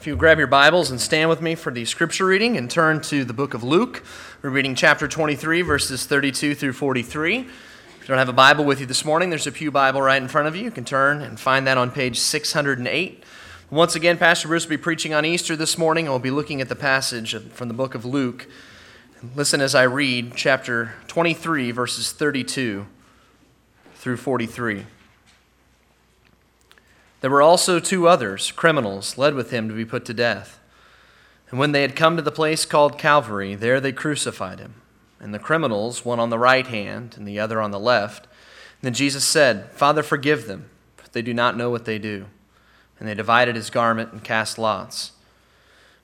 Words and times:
If 0.00 0.06
you 0.06 0.16
grab 0.16 0.38
your 0.38 0.46
Bibles 0.46 0.90
and 0.90 0.98
stand 0.98 1.28
with 1.28 1.42
me 1.42 1.54
for 1.54 1.70
the 1.70 1.84
scripture 1.84 2.24
reading 2.24 2.56
and 2.56 2.70
turn 2.70 3.02
to 3.02 3.22
the 3.22 3.34
book 3.34 3.52
of 3.52 3.62
Luke, 3.62 4.02
we're 4.40 4.48
reading 4.48 4.74
chapter 4.74 5.06
23, 5.06 5.60
verses 5.60 6.06
32 6.06 6.54
through 6.54 6.72
43. 6.72 7.40
If 7.40 7.46
you 8.00 8.06
don't 8.06 8.16
have 8.16 8.30
a 8.30 8.32
Bible 8.32 8.64
with 8.64 8.80
you 8.80 8.86
this 8.86 9.04
morning, 9.04 9.28
there's 9.28 9.46
a 9.46 9.52
Pew 9.52 9.70
Bible 9.70 10.00
right 10.00 10.22
in 10.22 10.26
front 10.26 10.48
of 10.48 10.56
you. 10.56 10.64
You 10.64 10.70
can 10.70 10.86
turn 10.86 11.20
and 11.20 11.38
find 11.38 11.66
that 11.66 11.76
on 11.76 11.90
page 11.90 12.18
608. 12.18 13.24
Once 13.68 13.94
again, 13.94 14.16
Pastor 14.16 14.48
Bruce 14.48 14.64
will 14.64 14.70
be 14.70 14.78
preaching 14.78 15.12
on 15.12 15.26
Easter 15.26 15.54
this 15.54 15.76
morning, 15.76 16.06
and 16.06 16.14
we'll 16.14 16.18
be 16.18 16.30
looking 16.30 16.62
at 16.62 16.70
the 16.70 16.76
passage 16.76 17.36
from 17.50 17.68
the 17.68 17.74
book 17.74 17.94
of 17.94 18.06
Luke. 18.06 18.48
Listen 19.36 19.60
as 19.60 19.74
I 19.74 19.82
read 19.82 20.32
chapter 20.34 20.94
23, 21.08 21.72
verses 21.72 22.10
32 22.12 22.86
through 23.96 24.16
43. 24.16 24.86
There 27.20 27.30
were 27.30 27.42
also 27.42 27.78
two 27.78 28.08
others, 28.08 28.50
criminals, 28.52 29.18
led 29.18 29.34
with 29.34 29.50
him 29.50 29.68
to 29.68 29.74
be 29.74 29.84
put 29.84 30.04
to 30.06 30.14
death. 30.14 30.58
And 31.50 31.58
when 31.58 31.72
they 31.72 31.82
had 31.82 31.96
come 31.96 32.16
to 32.16 32.22
the 32.22 32.30
place 32.30 32.64
called 32.64 32.98
Calvary, 32.98 33.54
there 33.54 33.80
they 33.80 33.92
crucified 33.92 34.60
him, 34.60 34.74
and 35.18 35.34
the 35.34 35.38
criminals, 35.38 36.04
one 36.04 36.20
on 36.20 36.30
the 36.30 36.38
right 36.38 36.66
hand 36.66 37.14
and 37.16 37.26
the 37.26 37.40
other 37.40 37.60
on 37.60 37.72
the 37.72 37.80
left. 37.80 38.26
Then 38.82 38.94
Jesus 38.94 39.24
said, 39.24 39.70
Father, 39.72 40.02
forgive 40.02 40.46
them, 40.46 40.70
for 40.96 41.08
they 41.10 41.22
do 41.22 41.34
not 41.34 41.56
know 41.56 41.68
what 41.68 41.84
they 41.84 41.98
do. 41.98 42.26
And 42.98 43.08
they 43.08 43.14
divided 43.14 43.56
his 43.56 43.70
garment 43.70 44.12
and 44.12 44.22
cast 44.22 44.58
lots. 44.58 45.12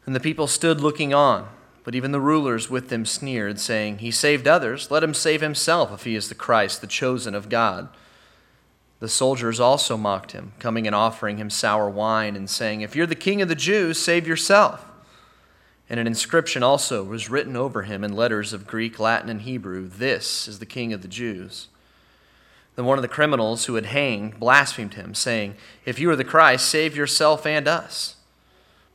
And 0.04 0.14
the 0.14 0.20
people 0.20 0.46
stood 0.46 0.80
looking 0.80 1.14
on, 1.14 1.48
but 1.84 1.94
even 1.94 2.12
the 2.12 2.20
rulers 2.20 2.68
with 2.68 2.88
them 2.88 3.06
sneered, 3.06 3.60
saying, 3.60 3.98
He 3.98 4.10
saved 4.10 4.48
others, 4.48 4.90
let 4.90 5.04
him 5.04 5.14
save 5.14 5.40
himself 5.40 5.92
if 5.92 6.04
he 6.04 6.16
is 6.16 6.28
the 6.28 6.34
Christ, 6.34 6.80
the 6.80 6.86
chosen 6.86 7.34
of 7.34 7.48
God. 7.48 7.88
The 8.98 9.08
soldiers 9.08 9.60
also 9.60 9.96
mocked 9.96 10.32
him, 10.32 10.52
coming 10.58 10.86
and 10.86 10.96
offering 10.96 11.36
him 11.36 11.50
sour 11.50 11.88
wine, 11.90 12.34
and 12.34 12.48
saying, 12.48 12.80
If 12.80 12.96
you're 12.96 13.06
the 13.06 13.14
king 13.14 13.42
of 13.42 13.48
the 13.48 13.54
Jews, 13.54 13.98
save 13.98 14.26
yourself. 14.26 14.84
And 15.88 16.00
an 16.00 16.06
inscription 16.06 16.62
also 16.62 17.04
was 17.04 17.30
written 17.30 17.56
over 17.56 17.82
him 17.82 18.02
in 18.02 18.16
letters 18.16 18.52
of 18.52 18.66
Greek, 18.66 18.98
Latin, 18.98 19.28
and 19.28 19.42
Hebrew 19.42 19.86
This 19.86 20.48
is 20.48 20.58
the 20.58 20.66
king 20.66 20.92
of 20.92 21.02
the 21.02 21.08
Jews. 21.08 21.68
Then 22.74 22.86
one 22.86 22.98
of 22.98 23.02
the 23.02 23.08
criminals 23.08 23.66
who 23.66 23.74
had 23.74 23.86
hanged 23.86 24.40
blasphemed 24.40 24.94
him, 24.94 25.14
saying, 25.14 25.56
If 25.84 25.98
you 25.98 26.10
are 26.10 26.16
the 26.16 26.24
Christ, 26.24 26.66
save 26.66 26.96
yourself 26.96 27.46
and 27.46 27.68
us. 27.68 28.16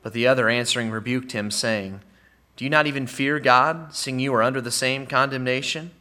But 0.04 0.14
the 0.14 0.28
other 0.28 0.50
answering 0.50 0.92
rebuked 0.92 1.32
him, 1.32 1.52
saying, 1.52 2.02
Do 2.56 2.64
you 2.64 2.70
not 2.70 2.88
even 2.88 3.08
fear 3.08 3.40
God, 3.40 3.94
seeing 3.94 4.20
you 4.20 4.34
are 4.34 4.44
under 4.44 4.62
the 4.62 4.72
same 4.72 5.06
condemnation? 5.06 5.92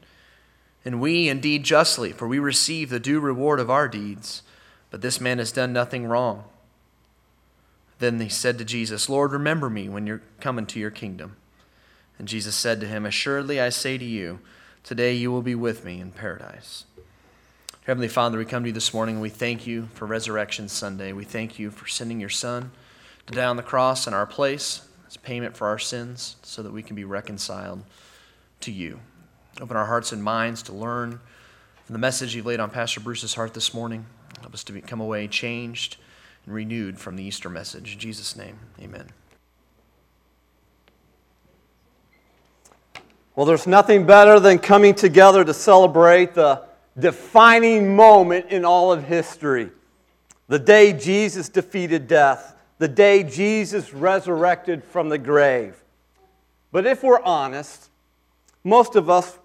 And 0.84 1.00
we 1.00 1.28
indeed 1.28 1.64
justly, 1.64 2.12
for 2.12 2.27
we 2.27 2.39
receive 2.39 2.91
the 2.91 3.00
due 3.00 3.20
reward 3.20 3.61
of 3.61 3.70
our 3.70 3.89
deeds. 3.89 4.42
But 4.91 5.03
this 5.03 5.20
man 5.20 5.39
has 5.39 5.53
done 5.53 5.73
nothing 5.73 6.06
wrong. 6.06 6.45
Then 7.98 8.19
they 8.19 8.28
said 8.28 8.59
to 8.59 8.64
Jesus, 8.64 9.08
Lord, 9.08 9.33
remember 9.33 9.69
me 9.69 9.89
when 9.89 10.06
you're 10.06 10.23
coming 10.41 10.67
to 10.67 10.81
your 10.81 10.91
kingdom. 10.91 11.36
And 12.19 12.27
Jesus 12.27 12.55
said 12.55 12.81
to 12.81 12.86
him, 12.86 13.05
Assuredly 13.05 13.61
I 13.61 13.69
say 13.69 13.98
to 13.98 14.05
you, 14.05 14.41
today 14.83 15.12
you 15.12 15.31
will 15.31 15.42
be 15.42 15.55
with 15.55 15.84
me 15.84 16.01
in 16.01 16.11
paradise. 16.11 16.84
Heavenly 17.86 18.08
Father, 18.08 18.39
we 18.39 18.45
come 18.45 18.62
to 18.62 18.69
you 18.69 18.75
this 18.75 18.95
morning 18.95 19.17
and 19.17 19.23
we 19.23 19.31
thank 19.31 19.67
you 19.67 19.89
for 19.95 20.06
Resurrection 20.06 20.69
Sunday. 20.69 21.12
We 21.12 21.25
thank 21.25 21.58
you 21.58 21.70
for 21.70 21.86
sending 21.86 22.20
your 22.20 22.28
Son 22.28 22.70
to 23.27 23.34
die 23.34 23.45
on 23.45 23.56
the 23.56 23.62
cross 23.62 24.06
in 24.06 24.14
our 24.14 24.27
place 24.27 24.83
as 25.06 25.17
payment 25.17 25.56
for 25.56 25.67
our 25.67 25.78
sins 25.78 26.36
so 26.42 26.62
that 26.62 26.73
we 26.73 26.83
can 26.83 26.97
be 26.97 27.05
reconciled 27.05 27.83
to 28.61 28.70
you. 28.70 29.01
Open 29.61 29.77
our 29.77 29.84
hearts 29.84 30.12
and 30.12 30.25
minds 30.25 30.62
to 30.64 30.72
learn 30.72 31.20
from 31.84 31.92
the 31.92 31.98
message 31.98 32.34
you've 32.34 32.47
laid 32.47 32.61
on 32.61 32.70
Pastor 32.70 32.98
Bruce's 32.98 33.34
heart 33.34 33.53
this 33.53 33.75
morning. 33.75 34.06
Help 34.41 34.55
us 34.55 34.64
to 34.64 34.80
come 34.80 35.00
away 35.00 35.28
changed 35.28 35.98
and 36.47 36.55
renewed 36.55 36.98
from 36.98 37.17
the 37.17 37.22
Easter 37.22 37.50
message. 37.50 37.92
In 37.92 37.98
Jesus' 37.98 38.36
name, 38.36 38.58
amen. 38.80 39.08
Well, 43.36 43.44
there's 43.44 43.67
nothing 43.67 44.06
better 44.06 44.41
than 44.41 44.58
coming 44.58 44.94
together 44.94 45.44
to 45.44 45.52
celebrate 45.52 46.33
the 46.33 46.64
defining 46.98 47.95
moment 47.95 48.46
in 48.46 48.64
all 48.64 48.92
of 48.92 49.05
history 49.05 49.70
the 50.48 50.58
day 50.58 50.92
Jesus 50.92 51.48
defeated 51.48 52.08
death, 52.08 52.57
the 52.79 52.89
day 52.89 53.23
Jesus 53.23 53.95
resurrected 53.95 54.83
from 54.83 55.08
the 55.08 55.18
grave. 55.18 55.80
But 56.73 56.86
if 56.86 57.05
we're 57.05 57.23
honest, 57.23 57.89
most 58.64 58.96
of 58.96 59.08
us 59.08 59.39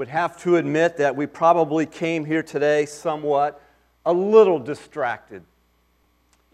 would 0.00 0.08
have 0.08 0.40
to 0.40 0.56
admit 0.56 0.96
that 0.96 1.14
we 1.14 1.26
probably 1.26 1.84
came 1.84 2.24
here 2.24 2.42
today 2.42 2.86
somewhat 2.86 3.60
a 4.06 4.12
little 4.14 4.58
distracted, 4.58 5.42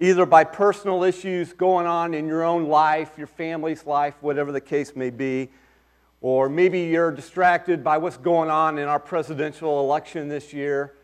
either 0.00 0.26
by 0.26 0.42
personal 0.42 1.04
issues 1.04 1.52
going 1.52 1.86
on 1.86 2.12
in 2.12 2.26
your 2.26 2.42
own 2.42 2.64
life, 2.64 3.12
your 3.16 3.28
family's 3.28 3.86
life, 3.86 4.14
whatever 4.20 4.50
the 4.50 4.60
case 4.60 4.96
may 4.96 5.10
be, 5.10 5.48
or 6.20 6.48
maybe 6.48 6.80
you're 6.86 7.12
distracted 7.12 7.84
by 7.84 7.96
what's 7.98 8.16
going 8.16 8.50
on 8.50 8.78
in 8.78 8.88
our 8.88 8.98
presidential 8.98 9.78
election 9.78 10.26
this 10.26 10.52
year. 10.52 10.94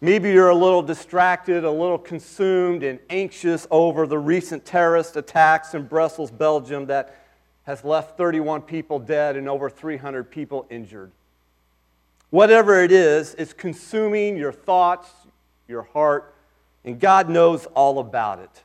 Maybe 0.00 0.30
you're 0.30 0.50
a 0.50 0.54
little 0.54 0.82
distracted, 0.82 1.64
a 1.64 1.70
little 1.72 1.98
consumed, 1.98 2.84
and 2.84 3.00
anxious 3.10 3.66
over 3.68 4.06
the 4.06 4.16
recent 4.16 4.64
terrorist 4.64 5.16
attacks 5.16 5.74
in 5.74 5.88
Brussels, 5.88 6.30
Belgium, 6.30 6.86
that 6.86 7.16
has 7.64 7.82
left 7.82 8.16
31 8.16 8.62
people 8.62 9.00
dead 9.00 9.36
and 9.36 9.48
over 9.48 9.68
300 9.68 10.30
people 10.30 10.68
injured. 10.70 11.10
Whatever 12.30 12.82
it 12.82 12.92
is, 12.92 13.34
it's 13.34 13.52
consuming 13.52 14.36
your 14.36 14.52
thoughts, 14.52 15.10
your 15.68 15.82
heart, 15.82 16.34
and 16.84 16.98
God 16.98 17.28
knows 17.28 17.66
all 17.66 17.98
about 17.98 18.38
it. 18.38 18.64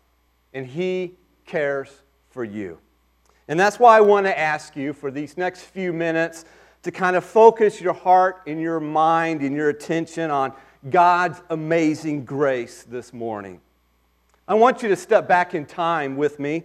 And 0.53 0.65
He 0.65 1.15
cares 1.45 1.89
for 2.29 2.43
you. 2.43 2.77
And 3.47 3.59
that's 3.59 3.79
why 3.79 3.97
I 3.97 4.01
want 4.01 4.25
to 4.25 4.37
ask 4.37 4.75
you 4.75 4.93
for 4.93 5.11
these 5.11 5.37
next 5.37 5.61
few 5.61 5.93
minutes 5.93 6.45
to 6.83 6.91
kind 6.91 7.15
of 7.15 7.23
focus 7.23 7.81
your 7.81 7.93
heart 7.93 8.41
and 8.47 8.61
your 8.61 8.79
mind 8.79 9.41
and 9.41 9.55
your 9.55 9.69
attention 9.69 10.31
on 10.31 10.53
God's 10.89 11.41
amazing 11.49 12.25
grace 12.25 12.83
this 12.83 13.11
morning. 13.11 13.59
I 14.47 14.53
want 14.53 14.83
you 14.83 14.89
to 14.89 14.95
step 14.95 15.27
back 15.27 15.55
in 15.55 15.65
time 15.65 16.17
with 16.17 16.39
me 16.39 16.63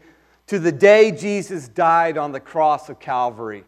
to 0.48 0.58
the 0.58 0.72
day 0.72 1.10
Jesus 1.10 1.68
died 1.68 2.18
on 2.18 2.32
the 2.32 2.40
cross 2.40 2.90
of 2.90 3.00
Calvary. 3.00 3.64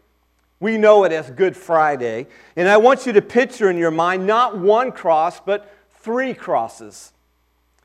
We 0.59 0.77
know 0.77 1.03
it 1.03 1.11
as 1.11 1.29
Good 1.29 1.57
Friday. 1.57 2.27
And 2.55 2.67
I 2.67 2.77
want 2.77 3.05
you 3.05 3.13
to 3.13 3.21
picture 3.21 3.69
in 3.69 3.77
your 3.77 3.91
mind 3.91 4.25
not 4.25 4.57
one 4.57 4.91
cross, 4.91 5.39
but 5.39 5.69
three 5.99 6.33
crosses. 6.33 7.13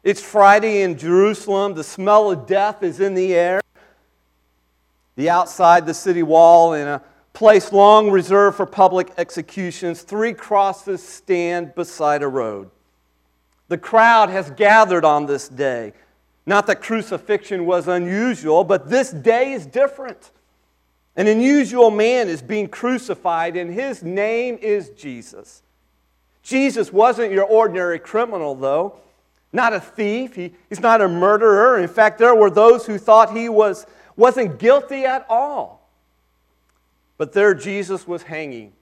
It's 0.05 0.23
Friday 0.23 0.83
in 0.83 0.97
Jerusalem. 0.97 1.75
The 1.75 1.85
smell 1.85 2.31
of 2.31 2.47
death 2.47 2.83
is 2.83 3.01
in 3.01 3.15
the 3.15 3.35
air. 3.35 3.61
The 5.17 5.31
outside 5.31 5.87
the 5.87 5.95
city 5.95 6.23
wall, 6.23 6.75
in 6.75 6.87
a 6.87 7.03
place 7.33 7.73
long 7.73 8.11
reserved 8.11 8.57
for 8.57 8.67
public 8.67 9.11
executions, 9.19 10.03
three 10.03 10.33
crosses 10.33 11.03
stand 11.03 11.75
beside 11.75 12.23
a 12.23 12.29
road. 12.29 12.71
The 13.69 13.79
crowd 13.79 14.31
has 14.31 14.51
gathered 14.53 15.05
on 15.05 15.27
this 15.27 15.49
day. 15.49 15.93
Not 16.47 16.67
that 16.69 16.81
crucifixion 16.81 17.67
was 17.67 17.89
unusual, 17.89 18.65
but 18.65 18.89
this 18.89 19.11
day 19.11 19.53
is 19.53 19.67
different. 19.67 20.31
An 21.19 21.27
unusual 21.27 21.91
man 21.91 22.29
is 22.29 22.41
being 22.41 22.69
crucified, 22.69 23.57
and 23.57 23.75
his 23.75 24.05
name 24.05 24.57
is 24.63 24.91
Jesus. 24.91 25.63
Jesus 26.45 26.93
wasn't 26.93 27.33
your 27.33 27.45
ordinary 27.45 27.99
criminal, 27.99 28.55
though. 28.55 29.01
Not 29.53 29.73
a 29.73 29.81
thief. 29.81 30.37
He, 30.37 30.55
he's 30.69 30.79
not 30.79 31.01
a 31.01 31.09
murderer. 31.09 31.77
In 31.81 31.89
fact, 31.89 32.21
there 32.21 32.37
were 32.37 32.51
those 32.51 32.87
who 32.87 32.99
thought 32.99 33.37
he 33.37 33.49
was, 33.49 33.85
wasn't 34.15 34.61
guilty 34.61 35.07
at 35.07 35.27
all. 35.29 35.91
But 37.17 37.33
there 37.33 37.53
Jesus 37.53 38.07
was 38.07 38.23
hanging 38.23 38.73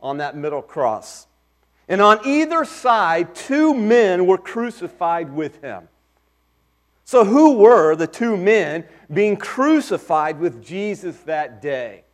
on 0.00 0.16
that 0.16 0.36
middle 0.36 0.62
cross. 0.62 1.28
And 1.88 2.00
on 2.00 2.18
either 2.26 2.64
side, 2.64 3.32
two 3.36 3.74
men 3.74 4.26
were 4.26 4.38
crucified 4.38 5.32
with 5.32 5.62
him. 5.62 5.86
So, 7.10 7.24
who 7.24 7.54
were 7.54 7.96
the 7.96 8.06
two 8.06 8.36
men 8.36 8.84
being 9.12 9.36
crucified 9.36 10.38
with 10.38 10.64
Jesus 10.64 11.16
that 11.22 11.60
day? 11.60 12.04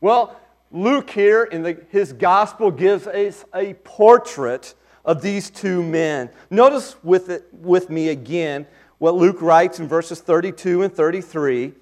Well, 0.00 0.40
Luke 0.72 1.10
here 1.10 1.44
in 1.44 1.62
the, 1.62 1.84
his 1.90 2.14
gospel 2.14 2.70
gives 2.70 3.06
us 3.06 3.44
a 3.54 3.74
portrait 3.84 4.72
of 5.04 5.20
these 5.20 5.50
two 5.50 5.82
men. 5.82 6.30
Notice 6.48 6.96
with, 7.04 7.28
it, 7.28 7.46
with 7.52 7.90
me 7.90 8.08
again 8.08 8.66
what 8.96 9.16
Luke 9.16 9.42
writes 9.42 9.80
in 9.80 9.86
verses 9.86 10.18
32 10.22 10.80
and 10.80 10.94
33 10.94 11.74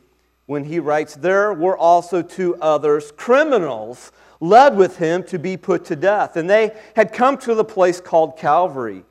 when 0.47 0.65
he 0.65 0.81
writes, 0.81 1.15
There 1.15 1.55
were 1.55 1.79
also 1.79 2.21
two 2.21 2.57
others, 2.57 3.13
criminals, 3.13 4.11
led 4.41 4.77
with 4.77 4.97
him 4.97 5.23
to 5.23 5.39
be 5.39 5.57
put 5.57 5.85
to 5.85 5.95
death. 5.95 6.35
And 6.35 6.51
they 6.51 6.73
had 6.97 7.13
come 7.13 7.39
to 7.39 7.55
the 7.55 7.65
place 7.65 8.01
called 8.01 8.37
Calvary 8.37 9.05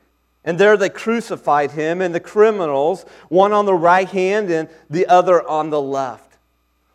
and 0.46 0.60
there 0.60 0.76
they 0.78 0.90
crucified 0.90 1.72
him 1.72 2.02
and 2.02 2.14
the 2.14 2.20
criminals, 2.20 3.06
one 3.30 3.54
on 3.54 3.66
the 3.66 3.74
right 3.74 4.10
hand 4.10 4.50
and 4.50 4.70
the 4.90 5.06
other 5.08 5.48
on 5.48 5.70
the 5.70 5.82
left. 5.82 6.38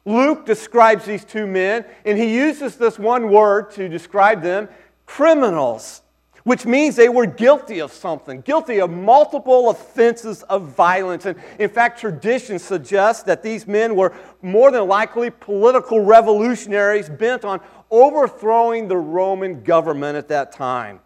Luke 0.04 0.46
describes 0.46 1.04
these 1.04 1.24
two 1.24 1.46
men, 1.46 1.84
and 2.04 2.16
he 2.18 2.34
uses 2.34 2.76
this 2.76 2.98
one 2.98 3.30
word 3.30 3.70
to 3.72 3.88
describe 3.88 4.42
them 4.42 4.68
criminals. 5.06 6.02
which 6.48 6.64
means 6.64 6.96
they 6.96 7.10
were 7.10 7.26
guilty 7.26 7.78
of 7.78 7.92
something, 7.92 8.40
guilty 8.40 8.80
of 8.80 8.88
multiple 8.88 9.68
offenses 9.68 10.42
of 10.44 10.62
violence. 10.68 11.26
And 11.26 11.38
in 11.58 11.68
fact, 11.68 12.00
tradition 12.00 12.58
suggests 12.58 13.22
that 13.24 13.42
these 13.42 13.66
men 13.66 13.94
were 13.94 14.14
more 14.40 14.70
than 14.70 14.88
likely 14.88 15.28
political 15.28 16.00
revolutionaries 16.00 17.10
bent 17.10 17.44
on 17.44 17.60
overthrowing 17.90 18.88
the 18.88 18.96
Roman 18.96 19.62
government 19.62 20.16
at 20.16 20.28
that 20.28 20.50
time. 20.50 21.00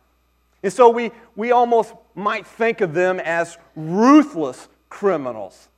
And 0.62 0.72
so 0.72 0.90
we, 0.90 1.10
we 1.34 1.50
almost 1.50 1.92
might 2.14 2.46
think 2.46 2.80
of 2.80 2.94
them 2.94 3.20
as 3.20 3.58
ruthless 3.76 4.68
criminals. 4.88 5.68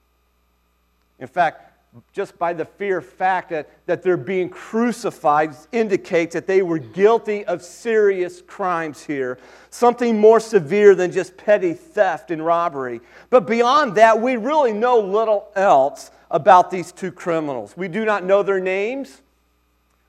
In 1.19 1.29
fact, 1.29 1.73
just 2.13 2.37
by 2.39 2.53
the 2.53 2.65
fear 2.65 3.01
fact 3.01 3.51
that, 3.51 3.71
that 3.87 4.03
they're 4.03 4.17
being 4.17 4.49
crucified 4.49 5.55
indicates 5.71 6.35
that 6.35 6.47
they 6.47 6.61
were 6.61 6.79
guilty 6.79 7.45
of 7.45 7.63
serious 7.63 8.43
crimes 8.43 9.05
here, 9.05 9.39
something 9.71 10.19
more 10.19 10.41
severe 10.41 10.97
than 10.97 11.13
just 11.13 11.37
petty 11.37 11.73
theft 11.73 12.33
and 12.33 12.45
robbery. 12.45 13.01
But 13.31 13.47
beyond 13.47 13.95
that, 13.95 14.21
we 14.21 14.37
really 14.37 14.73
know 14.73 14.99
little 14.99 15.49
else 15.55 16.11
about 16.33 16.71
these 16.71 16.91
two 16.91 17.13
criminals. 17.13 17.77
We 17.77 17.87
do 17.87 18.05
not 18.05 18.25
know 18.25 18.43
their 18.43 18.61
names. 18.61 19.23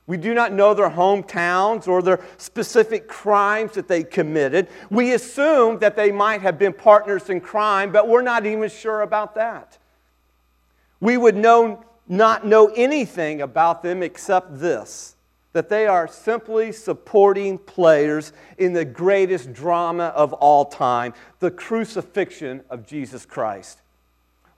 We 0.06 0.16
do 0.16 0.34
not 0.34 0.52
know 0.52 0.72
their 0.72 0.90
hometowns 0.90 1.88
or 1.88 2.00
their 2.00 2.24
specific 2.38 3.08
crimes 3.08 3.72
that 3.72 3.88
they 3.88 4.04
committed. 4.04 4.68
We 4.88 5.14
assume 5.14 5.80
that 5.80 5.96
they 5.96 6.12
might 6.12 6.42
have 6.42 6.58
been 6.58 6.72
partners 6.72 7.28
in 7.28 7.40
crime, 7.40 7.90
but 7.90 8.06
we're 8.06 8.22
not 8.22 8.46
even 8.46 8.68
sure 8.68 9.02
about 9.02 9.34
that. 9.34 9.78
We 11.00 11.16
would 11.16 11.36
know, 11.36 11.84
not 12.06 12.46
know 12.46 12.68
anything 12.76 13.42
about 13.42 13.82
them 13.82 14.02
except 14.02 14.60
this 14.60 15.16
that 15.56 15.70
they 15.70 15.86
are 15.86 16.06
simply 16.06 16.70
supporting 16.70 17.56
players 17.56 18.34
in 18.58 18.74
the 18.74 18.84
greatest 18.84 19.54
drama 19.54 20.12
of 20.14 20.34
all 20.34 20.66
time 20.66 21.14
the 21.38 21.50
crucifixion 21.50 22.62
of 22.68 22.86
Jesus 22.86 23.24
Christ. 23.24 23.80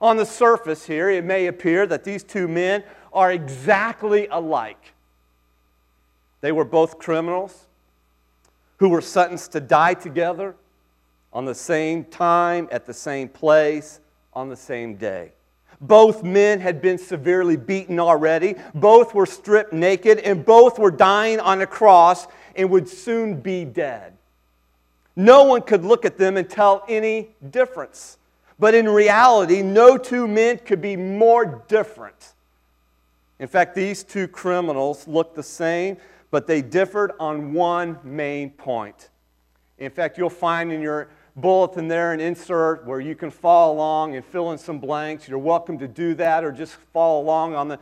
On 0.01 0.17
the 0.17 0.25
surface 0.25 0.85
here, 0.85 1.09
it 1.09 1.23
may 1.23 1.47
appear 1.47 1.87
that 1.87 2.03
these 2.03 2.21
two 2.21 2.49
men 2.49 2.83
are 3.13 3.31
exactly 3.31 4.27
alike. 4.27 4.91
They 6.41 6.51
were 6.51 6.65
both 6.65 6.99
criminals 6.99 7.65
who 8.77 8.89
were 8.89 9.01
sentenced 9.01 9.51
to 9.53 9.59
die 9.59 9.93
together 9.93 10.55
on 11.33 11.45
the 11.45 11.55
same 11.55 12.05
time, 12.05 12.67
at 12.71 12.85
the 12.85 12.93
same 12.93 13.27
place, 13.27 13.99
on 14.33 14.49
the 14.49 14.55
same 14.55 14.95
day. 14.95 15.33
Both 15.81 16.23
men 16.23 16.59
had 16.59 16.81
been 16.81 16.97
severely 16.97 17.55
beaten 17.55 17.99
already. 17.99 18.55
Both 18.73 19.13
were 19.13 19.25
stripped 19.25 19.71
naked, 19.71 20.19
and 20.19 20.45
both 20.45 20.77
were 20.77 20.91
dying 20.91 21.39
on 21.39 21.61
a 21.61 21.67
cross 21.67 22.27
and 22.55 22.69
would 22.69 22.89
soon 22.89 23.39
be 23.39 23.63
dead. 23.63 24.13
No 25.15 25.43
one 25.43 25.61
could 25.61 25.83
look 25.83 26.05
at 26.05 26.17
them 26.17 26.37
and 26.37 26.49
tell 26.49 26.83
any 26.87 27.29
difference. 27.49 28.17
But 28.57 28.73
in 28.73 28.89
reality, 28.89 29.61
no 29.61 29.97
two 29.97 30.27
men 30.27 30.59
could 30.59 30.81
be 30.81 30.97
more 30.97 31.63
different. 31.67 32.33
In 33.39 33.47
fact, 33.47 33.73
these 33.73 34.03
two 34.03 34.27
criminals 34.27 35.07
looked 35.07 35.35
the 35.35 35.43
same, 35.43 35.97
but 36.31 36.47
they 36.47 36.61
differed 36.61 37.11
on 37.19 37.53
one 37.53 37.97
main 38.03 38.51
point. 38.51 39.09
In 39.77 39.91
fact, 39.91 40.17
you'll 40.17 40.29
find 40.29 40.71
in 40.71 40.81
your 40.81 41.09
bulletin 41.35 41.87
there 41.87 42.13
an 42.13 42.19
insert 42.19 42.85
where 42.85 42.99
you 42.99 43.15
can 43.15 43.31
follow 43.31 43.73
along 43.73 44.15
and 44.15 44.25
fill 44.25 44.51
in 44.51 44.57
some 44.57 44.79
blanks. 44.79 45.27
You're 45.27 45.39
welcome 45.39 45.77
to 45.79 45.87
do 45.87 46.13
that 46.15 46.43
or 46.43 46.51
just 46.51 46.73
follow 46.93 47.21
along 47.21 47.55
on 47.55 47.67
the 47.67 47.79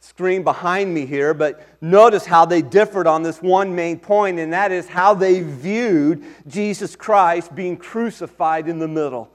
screen 0.00 0.42
behind 0.42 0.92
me 0.92 1.06
here. 1.06 1.34
But 1.34 1.66
notice 1.80 2.26
how 2.26 2.44
they 2.44 2.62
differed 2.62 3.06
on 3.06 3.22
this 3.22 3.40
one 3.40 3.74
main 3.74 3.98
point, 3.98 4.38
and 4.38 4.52
that 4.52 4.72
is 4.72 4.88
how 4.88 5.14
they 5.14 5.40
viewed 5.40 6.24
Jesus 6.46 6.96
Christ 6.96 7.54
being 7.54 7.76
crucified 7.76 8.68
in 8.68 8.78
the 8.78 8.88
middle. 8.88 9.30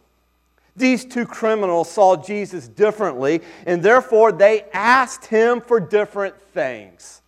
These 0.75 1.05
two 1.05 1.25
criminals 1.25 1.91
saw 1.91 2.15
Jesus 2.15 2.67
differently, 2.67 3.41
and 3.65 3.83
therefore 3.83 4.31
they 4.31 4.63
asked 4.71 5.25
him 5.25 5.59
for 5.59 5.79
different 5.79 6.39
things. 6.53 7.21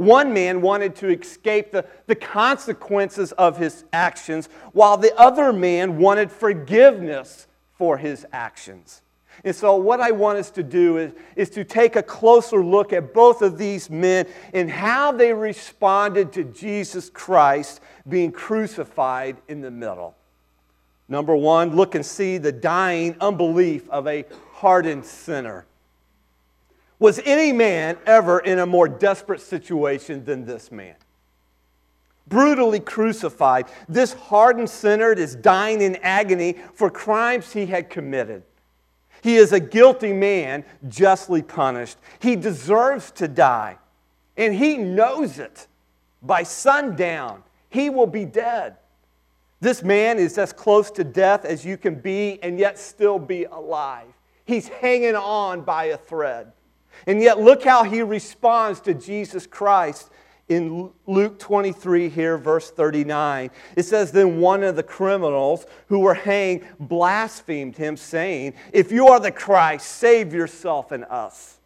One 0.00 0.32
man 0.32 0.62
wanted 0.62 0.96
to 0.96 1.08
escape 1.10 1.72
the, 1.72 1.84
the 2.06 2.14
consequences 2.14 3.32
of 3.32 3.58
his 3.58 3.84
actions, 3.92 4.48
while 4.72 4.96
the 4.96 5.14
other 5.20 5.52
man 5.52 5.98
wanted 5.98 6.32
forgiveness 6.32 7.46
for 7.74 7.98
his 7.98 8.24
actions. 8.32 9.02
And 9.44 9.54
so, 9.54 9.76
what 9.76 10.00
I 10.00 10.12
want 10.12 10.38
us 10.38 10.50
to 10.52 10.62
do 10.62 10.96
is, 10.96 11.12
is 11.36 11.50
to 11.50 11.64
take 11.64 11.96
a 11.96 12.02
closer 12.02 12.64
look 12.64 12.94
at 12.94 13.12
both 13.12 13.42
of 13.42 13.58
these 13.58 13.90
men 13.90 14.26
and 14.54 14.70
how 14.70 15.12
they 15.12 15.34
responded 15.34 16.32
to 16.32 16.44
Jesus 16.44 17.10
Christ 17.10 17.82
being 18.08 18.32
crucified 18.32 19.36
in 19.48 19.60
the 19.60 19.70
middle. 19.70 20.16
Number 21.10 21.36
one, 21.36 21.76
look 21.76 21.94
and 21.94 22.06
see 22.06 22.38
the 22.38 22.52
dying 22.52 23.16
unbelief 23.20 23.86
of 23.90 24.06
a 24.06 24.24
hardened 24.54 25.04
sinner. 25.04 25.66
Was 27.00 27.18
any 27.24 27.50
man 27.50 27.96
ever 28.06 28.38
in 28.40 28.58
a 28.58 28.66
more 28.66 28.86
desperate 28.86 29.40
situation 29.40 30.24
than 30.24 30.44
this 30.44 30.70
man? 30.70 30.94
Brutally 32.28 32.78
crucified, 32.78 33.66
this 33.88 34.12
hardened 34.12 34.70
sinner 34.70 35.12
is 35.12 35.34
dying 35.34 35.80
in 35.80 35.96
agony 35.96 36.56
for 36.74 36.90
crimes 36.90 37.52
he 37.52 37.66
had 37.66 37.90
committed. 37.90 38.44
He 39.22 39.36
is 39.36 39.52
a 39.52 39.60
guilty 39.60 40.12
man, 40.12 40.64
justly 40.88 41.42
punished. 41.42 41.96
He 42.20 42.36
deserves 42.36 43.10
to 43.12 43.26
die, 43.26 43.78
and 44.36 44.54
he 44.54 44.76
knows 44.76 45.38
it. 45.38 45.66
By 46.22 46.42
sundown, 46.42 47.42
he 47.70 47.88
will 47.88 48.06
be 48.06 48.26
dead. 48.26 48.76
This 49.60 49.82
man 49.82 50.18
is 50.18 50.36
as 50.38 50.52
close 50.52 50.90
to 50.92 51.04
death 51.04 51.46
as 51.46 51.64
you 51.64 51.78
can 51.78 51.94
be 51.94 52.38
and 52.42 52.58
yet 52.58 52.78
still 52.78 53.18
be 53.18 53.44
alive. 53.44 54.08
He's 54.44 54.68
hanging 54.68 55.16
on 55.16 55.62
by 55.62 55.86
a 55.86 55.96
thread. 55.96 56.52
And 57.06 57.22
yet, 57.22 57.40
look 57.40 57.64
how 57.64 57.84
he 57.84 58.02
responds 58.02 58.80
to 58.80 58.94
Jesus 58.94 59.46
Christ 59.46 60.10
in 60.50 60.90
Luke 61.06 61.38
23, 61.38 62.08
here, 62.08 62.36
verse 62.36 62.70
39. 62.70 63.50
It 63.76 63.84
says, 63.84 64.10
Then 64.10 64.40
one 64.40 64.64
of 64.64 64.74
the 64.74 64.82
criminals 64.82 65.64
who 65.86 66.00
were 66.00 66.14
hanged 66.14 66.66
blasphemed 66.80 67.76
him, 67.76 67.96
saying, 67.96 68.54
If 68.72 68.90
you 68.90 69.06
are 69.06 69.20
the 69.20 69.30
Christ, 69.30 69.86
save 69.86 70.34
yourself 70.34 70.90
and 70.90 71.04
us. 71.04 71.59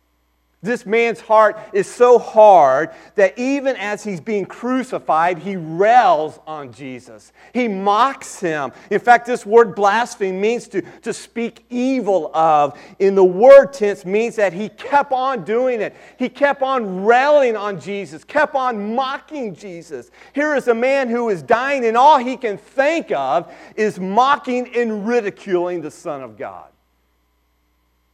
This 0.64 0.86
man's 0.86 1.20
heart 1.20 1.58
is 1.74 1.86
so 1.86 2.18
hard 2.18 2.90
that 3.16 3.38
even 3.38 3.76
as 3.76 4.02
he's 4.02 4.20
being 4.20 4.46
crucified, 4.46 5.36
he 5.36 5.56
rails 5.56 6.40
on 6.46 6.72
Jesus. 6.72 7.32
He 7.52 7.68
mocks 7.68 8.40
him. 8.40 8.72
In 8.88 8.98
fact, 8.98 9.26
this 9.26 9.44
word 9.44 9.74
blaspheme 9.74 10.40
means 10.40 10.66
to, 10.68 10.80
to 11.02 11.12
speak 11.12 11.66
evil 11.68 12.34
of. 12.34 12.80
In 12.98 13.14
the 13.14 13.22
word 13.22 13.74
tense 13.74 14.06
means 14.06 14.36
that 14.36 14.54
he 14.54 14.70
kept 14.70 15.12
on 15.12 15.44
doing 15.44 15.82
it. 15.82 15.94
He 16.18 16.30
kept 16.30 16.62
on 16.62 17.04
railing 17.04 17.58
on 17.58 17.78
Jesus, 17.78 18.24
kept 18.24 18.54
on 18.54 18.94
mocking 18.94 19.54
Jesus. 19.54 20.10
Here 20.32 20.54
is 20.56 20.68
a 20.68 20.74
man 20.74 21.10
who 21.10 21.28
is 21.28 21.42
dying, 21.42 21.84
and 21.84 21.94
all 21.94 22.16
he 22.16 22.38
can 22.38 22.56
think 22.56 23.12
of 23.12 23.52
is 23.76 24.00
mocking 24.00 24.74
and 24.74 25.06
ridiculing 25.06 25.82
the 25.82 25.90
Son 25.90 26.22
of 26.22 26.38
God. 26.38 26.70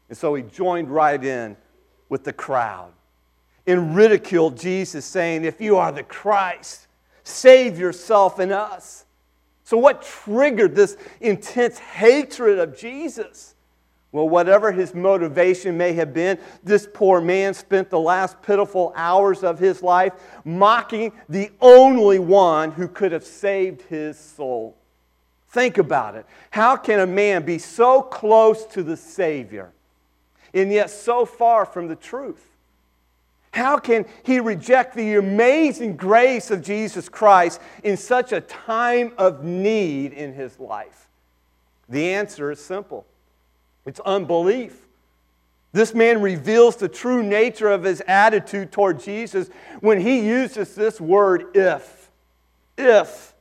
And 0.09 0.19
so 0.19 0.35
he 0.35 0.43
joined 0.43 0.91
right 0.91 1.23
in 1.23 1.57
with 2.11 2.25
the 2.25 2.33
crowd 2.35 2.93
and 3.67 3.97
ridiculed 3.97 4.59
Jesus, 4.59 5.07
saying, 5.07 5.45
If 5.45 5.61
you 5.61 5.79
are 5.79 5.93
the 5.93 6.03
Christ, 6.03 6.89
save 7.25 7.79
yourself 7.79 8.39
and 8.39 8.53
us. 8.53 9.07
So, 9.65 9.79
what 9.79 10.03
triggered 10.03 10.75
this 10.75 10.99
intense 11.21 11.79
hatred 11.79 12.59
of 12.59 12.77
Jesus? 12.77 13.55
Well, 14.13 14.29
whatever 14.29 14.73
his 14.73 14.93
motivation 14.93 15.79
may 15.79 15.93
have 15.93 16.13
been, 16.13 16.39
this 16.65 16.89
poor 16.93 17.21
man 17.21 17.55
spent 17.55 17.91
the 17.91 18.01
last 18.01 18.43
pitiful 18.43 18.93
hours 18.97 19.45
of 19.45 19.61
his 19.61 19.83
life 19.85 20.15
mocking 20.45 21.13
the 21.29 21.53
only 21.61 22.19
one 22.19 22.73
who 22.73 22.89
could 22.89 23.13
have 23.13 23.25
saved 23.25 23.83
his 23.83 24.19
soul. 24.19 24.77
Think 25.51 25.79
about 25.79 26.17
it. 26.17 26.27
How 26.51 26.77
can 26.77 26.99
a 26.99 27.07
man 27.07 27.45
be 27.45 27.59
so 27.59 28.03
close 28.03 28.67
to 28.67 28.83
the 28.83 28.97
Savior 28.97 29.73
and 30.55 30.73
yet 30.73 30.91
so 30.91 31.25
far 31.25 31.65
from 31.65 31.89
the 31.89 31.97
truth? 31.97 32.47
How 33.53 33.79
can 33.79 34.07
he 34.23 34.39
reject 34.39 34.95
the 34.95 35.17
amazing 35.17 35.97
grace 35.97 36.51
of 36.51 36.63
Jesus 36.63 37.09
Christ 37.09 37.61
in 37.83 37.97
such 37.97 38.33
a 38.33 38.41
time 38.41 39.13
of 39.19 39.43
need 39.43 40.13
in 40.13 40.35
his 40.35 40.59
life? 40.61 41.09
The 41.89 42.15
answer 42.15 42.51
is 42.53 42.61
simple 42.61 43.07
it's 43.85 44.01
unbelief. 44.01 44.87
This 45.73 45.95
man 45.95 46.21
reveals 46.21 46.77
the 46.77 46.89
true 46.89 47.23
nature 47.23 47.69
of 47.69 47.85
his 47.85 48.03
attitude 48.07 48.73
toward 48.73 49.01
Jesus 49.01 49.51
when 49.81 50.01
he 50.01 50.21
uses 50.21 50.75
this 50.75 51.01
word 51.01 51.57
if. 51.57 52.11
If. 52.77 53.35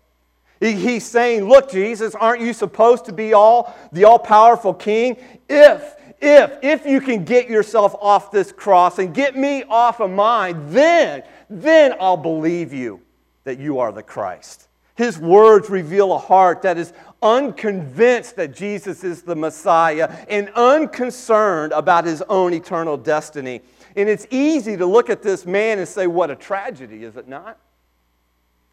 He's 0.59 1.05
saying, 1.05 1.45
Look, 1.45 1.71
Jesus, 1.71 2.13
aren't 2.15 2.41
you 2.41 2.53
supposed 2.53 3.05
to 3.05 3.13
be 3.13 3.33
all 3.33 3.75
the 3.91 4.03
all 4.03 4.19
powerful 4.19 4.73
king? 4.73 5.17
If 5.47 5.95
if, 6.21 6.57
if 6.61 6.85
you 6.85 6.99
can 7.01 7.23
get 7.23 7.49
yourself 7.49 7.95
off 7.99 8.31
this 8.31 8.51
cross 8.51 8.99
and 8.99 9.13
get 9.13 9.35
me 9.35 9.63
off 9.63 9.99
of 9.99 10.11
mine, 10.11 10.71
then, 10.71 11.23
then 11.49 11.95
I'll 11.99 12.17
believe 12.17 12.73
you 12.73 13.01
that 13.45 13.59
you 13.59 13.79
are 13.79 13.91
the 13.91 14.03
Christ. 14.03 14.67
His 14.95 15.17
words 15.17 15.69
reveal 15.69 16.11
a 16.11 16.17
heart 16.17 16.61
that 16.63 16.77
is 16.77 16.91
unconvinced 17.21 18.35
that 18.35 18.53
Jesus 18.53 19.03
is 19.03 19.21
the 19.21 19.35
Messiah 19.35 20.25
and 20.27 20.49
unconcerned 20.55 21.71
about 21.71 22.03
his 22.03 22.21
own 22.23 22.53
eternal 22.53 22.97
destiny. 22.97 23.61
And 23.95 24.09
it's 24.09 24.27
easy 24.29 24.75
to 24.75 24.85
look 24.85 25.09
at 25.09 25.21
this 25.21 25.45
man 25.45 25.79
and 25.79 25.87
say, 25.87 26.05
What 26.05 26.29
a 26.29 26.35
tragedy, 26.35 27.05
is 27.05 27.15
it 27.15 27.29
not? 27.29 27.57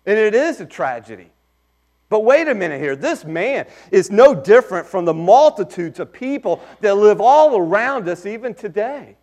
And 0.05 0.19
it 0.19 0.35
is 0.35 0.61
a 0.61 0.67
tragedy. 0.67 1.31
But 2.09 2.25
wait 2.25 2.47
a 2.47 2.55
minute 2.55 2.81
here. 2.81 2.95
This 2.95 3.25
man 3.25 3.67
is 3.91 4.11
no 4.11 4.35
different 4.35 4.87
from 4.87 5.05
the 5.05 5.15
multitudes 5.15 5.99
of 5.99 6.13
people 6.13 6.63
that 6.81 6.97
live 6.97 7.21
all 7.21 7.57
around 7.57 8.09
us 8.09 8.27
even 8.27 8.55
today. 8.55 9.17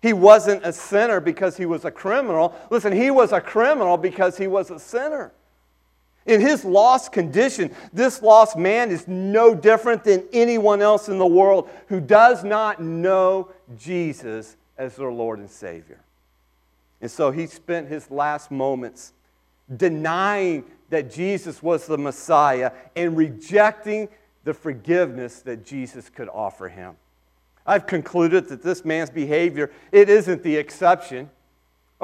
He 0.00 0.12
wasn't 0.12 0.64
a 0.64 0.72
sinner 0.72 1.18
because 1.18 1.56
he 1.56 1.66
was 1.66 1.84
a 1.84 1.90
criminal. 1.90 2.54
Listen, 2.70 2.92
he 2.92 3.10
was 3.10 3.32
a 3.32 3.40
criminal 3.40 3.96
because 3.96 4.36
he 4.36 4.46
was 4.46 4.70
a 4.70 4.78
sinner. 4.78 5.32
In 6.26 6.40
his 6.40 6.64
lost 6.64 7.12
condition, 7.12 7.74
this 7.92 8.22
lost 8.22 8.56
man 8.56 8.90
is 8.90 9.08
no 9.08 9.54
different 9.54 10.04
than 10.04 10.24
anyone 10.32 10.80
else 10.82 11.08
in 11.08 11.18
the 11.18 11.26
world 11.26 11.68
who 11.88 12.00
does 12.00 12.44
not 12.44 12.80
know 12.80 13.50
Jesus 13.76 14.56
as 14.78 14.96
their 14.96 15.12
Lord 15.12 15.38
and 15.38 15.50
Savior. 15.50 16.00
And 17.00 17.10
so 17.10 17.30
he 17.30 17.46
spent 17.46 17.88
his 17.88 18.10
last 18.10 18.50
moments 18.50 19.12
denying 19.74 20.64
that 20.94 21.10
Jesus 21.10 21.60
was 21.60 21.88
the 21.88 21.98
Messiah 21.98 22.70
and 22.94 23.16
rejecting 23.16 24.08
the 24.44 24.54
forgiveness 24.54 25.40
that 25.40 25.66
Jesus 25.66 26.08
could 26.08 26.28
offer 26.28 26.68
him. 26.68 26.94
I've 27.66 27.86
concluded 27.86 28.48
that 28.50 28.62
this 28.62 28.84
man's 28.84 29.10
behavior, 29.10 29.72
it 29.90 30.08
isn't 30.08 30.44
the 30.44 30.54
exception. 30.54 31.30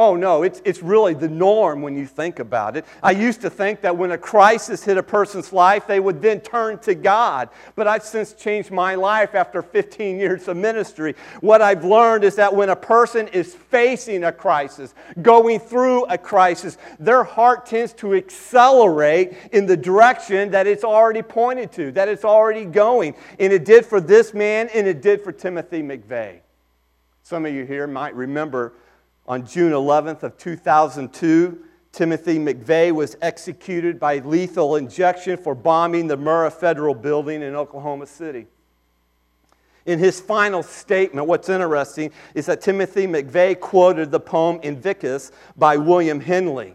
Oh, 0.03 0.17
no, 0.17 0.45
it's, 0.45 0.63
it's 0.65 0.83
really 0.83 1.13
the 1.13 1.29
norm 1.29 1.83
when 1.83 1.95
you 1.95 2.07
think 2.07 2.39
about 2.39 2.75
it. 2.75 2.87
I 3.03 3.11
used 3.11 3.43
to 3.43 3.51
think 3.51 3.83
that 3.83 3.95
when 3.95 4.13
a 4.13 4.17
crisis 4.17 4.83
hit 4.83 4.97
a 4.97 5.03
person's 5.03 5.53
life, 5.53 5.87
they 5.87 6.01
would 6.01 6.23
then 6.23 6.41
turn 6.41 6.79
to 6.79 6.95
God. 6.95 7.51
But 7.75 7.87
I've 7.87 8.03
since 8.03 8.33
changed 8.33 8.71
my 8.71 8.95
life 8.95 9.35
after 9.35 9.61
15 9.61 10.19
years 10.19 10.49
of 10.49 10.57
ministry. 10.57 11.17
What 11.43 11.61
I've 11.61 11.85
learned 11.85 12.25
is 12.25 12.35
that 12.37 12.57
when 12.57 12.71
a 12.71 12.77
person 12.77 13.29
is 13.29 13.55
facing 13.55 14.25
a 14.25 14.33
crisis, 14.33 14.95
going 15.21 15.61
through 15.61 16.07
a 16.07 16.17
crisis, 16.17 16.79
their 16.99 17.23
heart 17.23 17.67
tends 17.67 17.93
to 17.97 18.15
accelerate 18.15 19.35
in 19.53 19.67
the 19.67 19.77
direction 19.77 20.51
that 20.53 20.67
it's 20.67 20.83
already 20.83 21.21
pointed 21.21 21.73
to, 21.73 21.93
that 21.93 22.09
it's 22.09 22.25
already 22.25 22.65
going. 22.65 23.15
And 23.39 23.53
it 23.53 23.67
did 23.67 23.85
for 23.85 24.01
this 24.01 24.33
man, 24.33 24.71
and 24.73 24.87
it 24.87 25.03
did 25.03 25.21
for 25.21 25.31
Timothy 25.31 25.83
McVeigh. 25.83 26.41
Some 27.23 27.45
of 27.45 27.53
you 27.53 27.67
here 27.67 27.87
might 27.87 28.15
remember 28.15 28.73
on 29.31 29.47
June 29.47 29.71
11th 29.71 30.25
of 30.25 30.37
2002, 30.39 31.63
Timothy 31.93 32.37
McVeigh 32.37 32.91
was 32.91 33.17
executed 33.23 34.01
by 34.01 34.19
lethal 34.19 34.75
injection 34.75 35.37
for 35.37 35.55
bombing 35.55 36.09
the 36.09 36.19
Murrah 36.19 36.53
Federal 36.53 36.97
Building 36.97 37.41
in 37.41 37.55
Oklahoma 37.55 38.07
City. 38.07 38.49
In 39.87 40.01
his 40.01 40.21
final 40.21 40.65
statement, 40.65 41.29
what's 41.29 41.49
interesting 41.49 42.11
is 42.35 42.47
that 42.47 42.61
Timothy 42.61 43.07
McVeigh 43.07 43.61
quoted 43.61 44.11
the 44.11 44.19
poem 44.19 44.59
Invictus 44.65 45.31
by 45.57 45.77
William 45.77 46.19
Henley. 46.19 46.75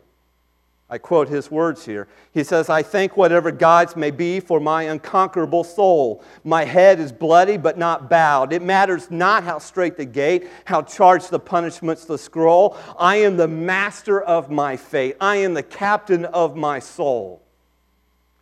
I 0.87 0.99
quote 0.99 1.29
his 1.29 1.49
words 1.49 1.83
here. 1.83 2.07
He 2.31 2.43
says, 2.43 2.69
I 2.69 2.83
thank 2.83 3.17
whatever 3.17 3.51
gods 3.51 3.95
may 3.95 4.11
be 4.11 4.39
for 4.39 4.59
my 4.59 4.83
unconquerable 4.83 5.63
soul. 5.63 6.23
My 6.43 6.63
head 6.63 6.99
is 6.99 7.11
bloody 7.11 7.57
but 7.57 7.79
not 7.79 8.07
bowed. 8.07 8.53
It 8.53 8.61
matters 8.61 9.09
not 9.09 9.43
how 9.43 9.57
straight 9.57 9.97
the 9.97 10.05
gate, 10.05 10.47
how 10.65 10.83
charged 10.83 11.31
the 11.31 11.39
punishments 11.39 12.05
the 12.05 12.19
scroll. 12.19 12.77
I 12.99 13.15
am 13.17 13.35
the 13.35 13.47
master 13.47 14.21
of 14.21 14.51
my 14.51 14.77
fate. 14.77 15.17
I 15.19 15.37
am 15.37 15.55
the 15.55 15.63
captain 15.63 16.25
of 16.25 16.55
my 16.55 16.77
soul. 16.77 17.41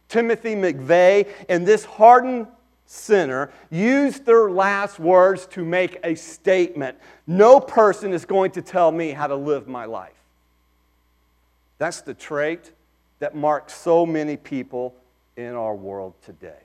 Timothy 0.09 0.53
McVeigh 0.53 1.29
and 1.47 1.65
this 1.65 1.85
hardened 1.85 2.47
sinner 2.85 3.51
used 3.71 4.25
their 4.25 4.51
last 4.51 4.99
words 4.99 5.47
to 5.47 5.63
make 5.63 5.97
a 6.03 6.13
statement. 6.15 6.97
No 7.25 7.61
person 7.61 8.11
is 8.11 8.25
going 8.25 8.51
to 8.51 8.61
tell 8.61 8.91
me 8.91 9.11
how 9.11 9.27
to 9.27 9.35
live 9.35 9.69
my 9.69 9.85
life. 9.85 10.22
That's 11.83 11.99
the 11.99 12.13
trait 12.13 12.71
that 13.19 13.35
marks 13.35 13.73
so 13.73 14.05
many 14.05 14.37
people 14.37 14.95
in 15.35 15.53
our 15.53 15.75
world 15.75 16.13
today. 16.23 16.61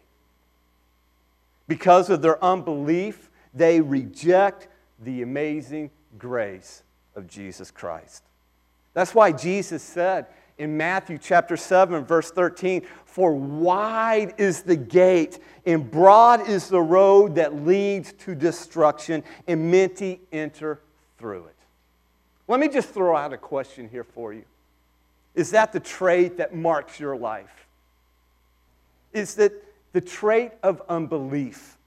Because 1.66 2.08
of 2.08 2.22
their 2.22 2.42
unbelief, 2.44 3.28
they 3.52 3.80
reject 3.80 4.68
the 5.00 5.22
amazing 5.22 5.90
grace 6.18 6.84
of 7.16 7.26
Jesus 7.26 7.72
Christ. 7.72 8.22
That's 8.94 9.12
why 9.12 9.32
Jesus 9.32 9.82
said 9.82 10.26
in 10.56 10.76
Matthew 10.76 11.18
chapter 11.18 11.56
7, 11.56 12.04
verse 12.04 12.30
13, 12.30 12.86
For 13.04 13.34
wide 13.34 14.34
is 14.38 14.62
the 14.62 14.76
gate, 14.76 15.40
and 15.66 15.90
broad 15.90 16.48
is 16.48 16.68
the 16.68 16.80
road 16.80 17.34
that 17.34 17.66
leads 17.66 18.12
to 18.12 18.36
destruction, 18.36 19.24
and 19.48 19.68
many 19.68 20.20
enter 20.30 20.78
through 21.18 21.46
it. 21.46 21.56
Let 22.46 22.60
me 22.60 22.68
just 22.68 22.90
throw 22.90 23.16
out 23.16 23.32
a 23.32 23.36
question 23.36 23.88
here 23.88 24.04
for 24.04 24.32
you. 24.32 24.44
Is 25.38 25.52
that 25.52 25.72
the 25.72 25.78
trait 25.78 26.38
that 26.38 26.52
marks 26.52 26.98
your 26.98 27.16
life? 27.16 27.68
Is 29.12 29.36
that 29.36 29.52
the 29.92 30.00
trait 30.00 30.50
of 30.64 30.82
unbelief? 30.88 31.78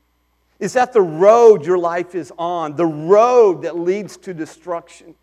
Is 0.58 0.72
that 0.74 0.94
the 0.94 1.02
road 1.02 1.66
your 1.66 1.78
life 1.78 2.16
is 2.16 2.32
on, 2.38 2.78
the 2.78 2.86
road 2.86 3.64
that 3.64 3.78
leads 3.78 4.16
to 4.20 4.34
destruction? 4.34 5.16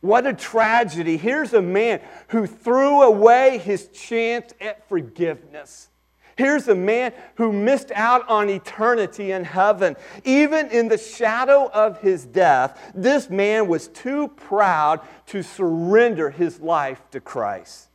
What 0.00 0.26
a 0.26 0.32
tragedy. 0.32 1.18
Here's 1.18 1.52
a 1.52 1.60
man 1.60 2.00
who 2.28 2.46
threw 2.46 3.02
away 3.02 3.58
his 3.58 3.88
chance 3.88 4.54
at 4.58 4.88
forgiveness. 4.88 5.90
Here's 6.36 6.68
a 6.68 6.74
man 6.74 7.12
who 7.36 7.52
missed 7.52 7.90
out 7.94 8.28
on 8.28 8.48
eternity 8.48 9.32
in 9.32 9.44
heaven. 9.44 9.96
Even 10.24 10.68
in 10.70 10.88
the 10.88 10.98
shadow 10.98 11.70
of 11.72 12.00
his 12.00 12.24
death, 12.24 12.92
this 12.94 13.28
man 13.28 13.68
was 13.68 13.88
too 13.88 14.28
proud 14.28 15.00
to 15.26 15.42
surrender 15.42 16.30
his 16.30 16.60
life 16.60 17.02
to 17.10 17.20
Christ, 17.20 17.88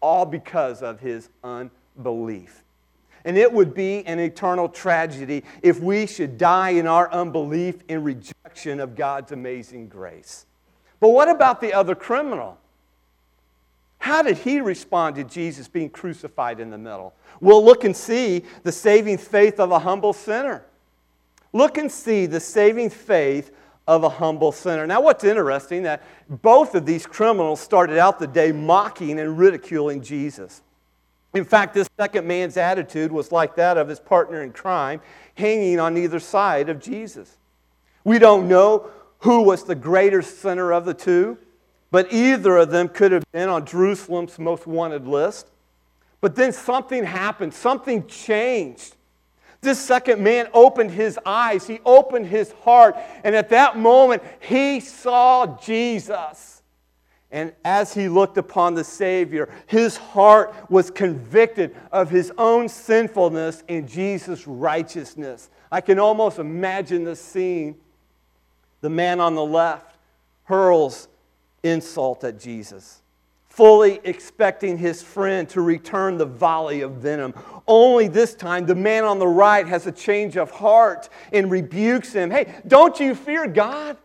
all 0.00 0.26
because 0.26 0.82
of 0.82 1.00
his 1.00 1.28
unbelief. 1.42 2.62
And 3.24 3.38
it 3.38 3.52
would 3.52 3.74
be 3.74 4.04
an 4.06 4.18
eternal 4.18 4.68
tragedy 4.68 5.44
if 5.62 5.80
we 5.80 6.06
should 6.06 6.36
die 6.36 6.70
in 6.70 6.86
our 6.86 7.10
unbelief 7.10 7.76
in 7.88 8.04
rejection 8.04 8.80
of 8.80 8.96
God's 8.96 9.32
amazing 9.32 9.88
grace. 9.88 10.44
But 11.00 11.08
what 11.08 11.28
about 11.28 11.60
the 11.60 11.72
other 11.72 11.94
criminal? 11.94 12.58
How 14.04 14.20
did 14.20 14.36
he 14.36 14.60
respond 14.60 15.16
to 15.16 15.24
Jesus 15.24 15.66
being 15.66 15.88
crucified 15.88 16.60
in 16.60 16.68
the 16.68 16.76
middle? 16.76 17.14
Well, 17.40 17.64
look 17.64 17.84
and 17.84 17.96
see 17.96 18.44
the 18.62 18.70
saving 18.70 19.16
faith 19.16 19.58
of 19.58 19.70
a 19.70 19.78
humble 19.78 20.12
sinner. 20.12 20.62
Look 21.54 21.78
and 21.78 21.90
see 21.90 22.26
the 22.26 22.38
saving 22.38 22.90
faith 22.90 23.50
of 23.88 24.04
a 24.04 24.10
humble 24.10 24.52
sinner. 24.52 24.86
Now, 24.86 25.00
what's 25.00 25.24
interesting 25.24 25.84
that 25.84 26.02
both 26.28 26.74
of 26.74 26.84
these 26.84 27.06
criminals 27.06 27.60
started 27.60 27.96
out 27.96 28.18
the 28.18 28.26
day 28.26 28.52
mocking 28.52 29.18
and 29.18 29.38
ridiculing 29.38 30.02
Jesus. 30.02 30.60
In 31.32 31.46
fact, 31.46 31.72
this 31.72 31.88
second 31.98 32.26
man's 32.26 32.58
attitude 32.58 33.10
was 33.10 33.32
like 33.32 33.56
that 33.56 33.78
of 33.78 33.88
his 33.88 34.00
partner 34.00 34.42
in 34.42 34.52
crime, 34.52 35.00
hanging 35.34 35.80
on 35.80 35.96
either 35.96 36.20
side 36.20 36.68
of 36.68 36.78
Jesus. 36.78 37.38
We 38.04 38.18
don't 38.18 38.48
know 38.48 38.90
who 39.20 39.44
was 39.44 39.64
the 39.64 39.74
greater 39.74 40.20
sinner 40.20 40.74
of 40.74 40.84
the 40.84 40.92
two. 40.92 41.38
But 41.94 42.12
either 42.12 42.56
of 42.56 42.72
them 42.72 42.88
could 42.88 43.12
have 43.12 43.22
been 43.30 43.48
on 43.48 43.64
Jerusalem's 43.64 44.36
most 44.36 44.66
wanted 44.66 45.06
list. 45.06 45.46
But 46.20 46.34
then 46.34 46.52
something 46.52 47.04
happened, 47.04 47.54
something 47.54 48.08
changed. 48.08 48.96
This 49.60 49.78
second 49.78 50.20
man 50.20 50.48
opened 50.52 50.90
his 50.90 51.20
eyes, 51.24 51.68
he 51.68 51.78
opened 51.84 52.26
his 52.26 52.50
heart, 52.64 52.96
and 53.22 53.36
at 53.36 53.48
that 53.50 53.78
moment, 53.78 54.24
he 54.40 54.80
saw 54.80 55.56
Jesus. 55.58 56.64
And 57.30 57.52
as 57.64 57.94
he 57.94 58.08
looked 58.08 58.38
upon 58.38 58.74
the 58.74 58.82
Savior, 58.82 59.48
his 59.68 59.96
heart 59.96 60.52
was 60.68 60.90
convicted 60.90 61.76
of 61.92 62.10
his 62.10 62.32
own 62.38 62.68
sinfulness 62.68 63.62
and 63.68 63.88
Jesus' 63.88 64.48
righteousness. 64.48 65.48
I 65.70 65.80
can 65.80 66.00
almost 66.00 66.40
imagine 66.40 67.04
the 67.04 67.14
scene. 67.14 67.76
The 68.80 68.90
man 68.90 69.20
on 69.20 69.36
the 69.36 69.46
left 69.46 69.94
hurls 70.42 71.06
insult 71.64 72.22
at 72.22 72.38
Jesus, 72.38 73.02
fully 73.48 74.00
expecting 74.04 74.78
his 74.78 75.02
friend 75.02 75.48
to 75.48 75.60
return 75.60 76.18
the 76.18 76.26
volley 76.26 76.82
of 76.82 76.92
venom. 76.92 77.34
Only 77.66 78.06
this 78.06 78.34
time, 78.34 78.66
the 78.66 78.74
man 78.74 79.04
on 79.04 79.18
the 79.18 79.26
right 79.26 79.66
has 79.66 79.86
a 79.86 79.92
change 79.92 80.36
of 80.36 80.52
heart 80.52 81.08
and 81.32 81.50
rebukes 81.50 82.12
him. 82.12 82.30
Hey, 82.30 82.54
don't 82.66 83.00
you 83.00 83.14
fear 83.14 83.48
God? 83.48 83.96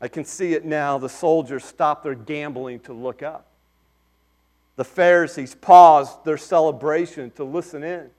I 0.00 0.08
can 0.08 0.24
see 0.24 0.52
it 0.52 0.66
now. 0.66 0.98
The 0.98 1.08
soldiers 1.08 1.64
stop 1.64 2.02
their 2.02 2.14
gambling 2.14 2.80
to 2.80 2.92
look 2.92 3.22
up. 3.22 3.46
The 4.76 4.84
Pharisees 4.84 5.54
pause 5.54 6.16
their 6.24 6.36
celebration 6.36 7.30
to 7.32 7.44
listen 7.44 7.82
in. 7.82 8.10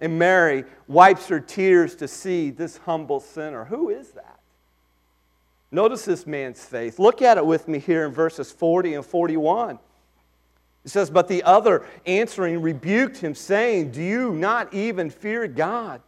And 0.00 0.18
Mary 0.18 0.64
wipes 0.86 1.28
her 1.28 1.40
tears 1.40 1.94
to 1.96 2.06
see 2.08 2.50
this 2.50 2.76
humble 2.78 3.20
sinner. 3.20 3.64
Who 3.64 3.88
is 3.88 4.10
that? 4.10 4.38
Notice 5.74 6.04
this 6.04 6.24
man's 6.24 6.64
faith. 6.64 7.00
Look 7.00 7.20
at 7.20 7.36
it 7.36 7.44
with 7.44 7.66
me 7.66 7.80
here 7.80 8.06
in 8.06 8.12
verses 8.12 8.52
40 8.52 8.94
and 8.94 9.04
41. 9.04 9.80
It 10.84 10.88
says, 10.88 11.10
But 11.10 11.26
the 11.26 11.42
other 11.42 11.84
answering 12.06 12.62
rebuked 12.62 13.16
him, 13.16 13.34
saying, 13.34 13.90
Do 13.90 14.00
you 14.00 14.32
not 14.34 14.72
even 14.72 15.10
fear 15.10 15.48
God, 15.48 16.00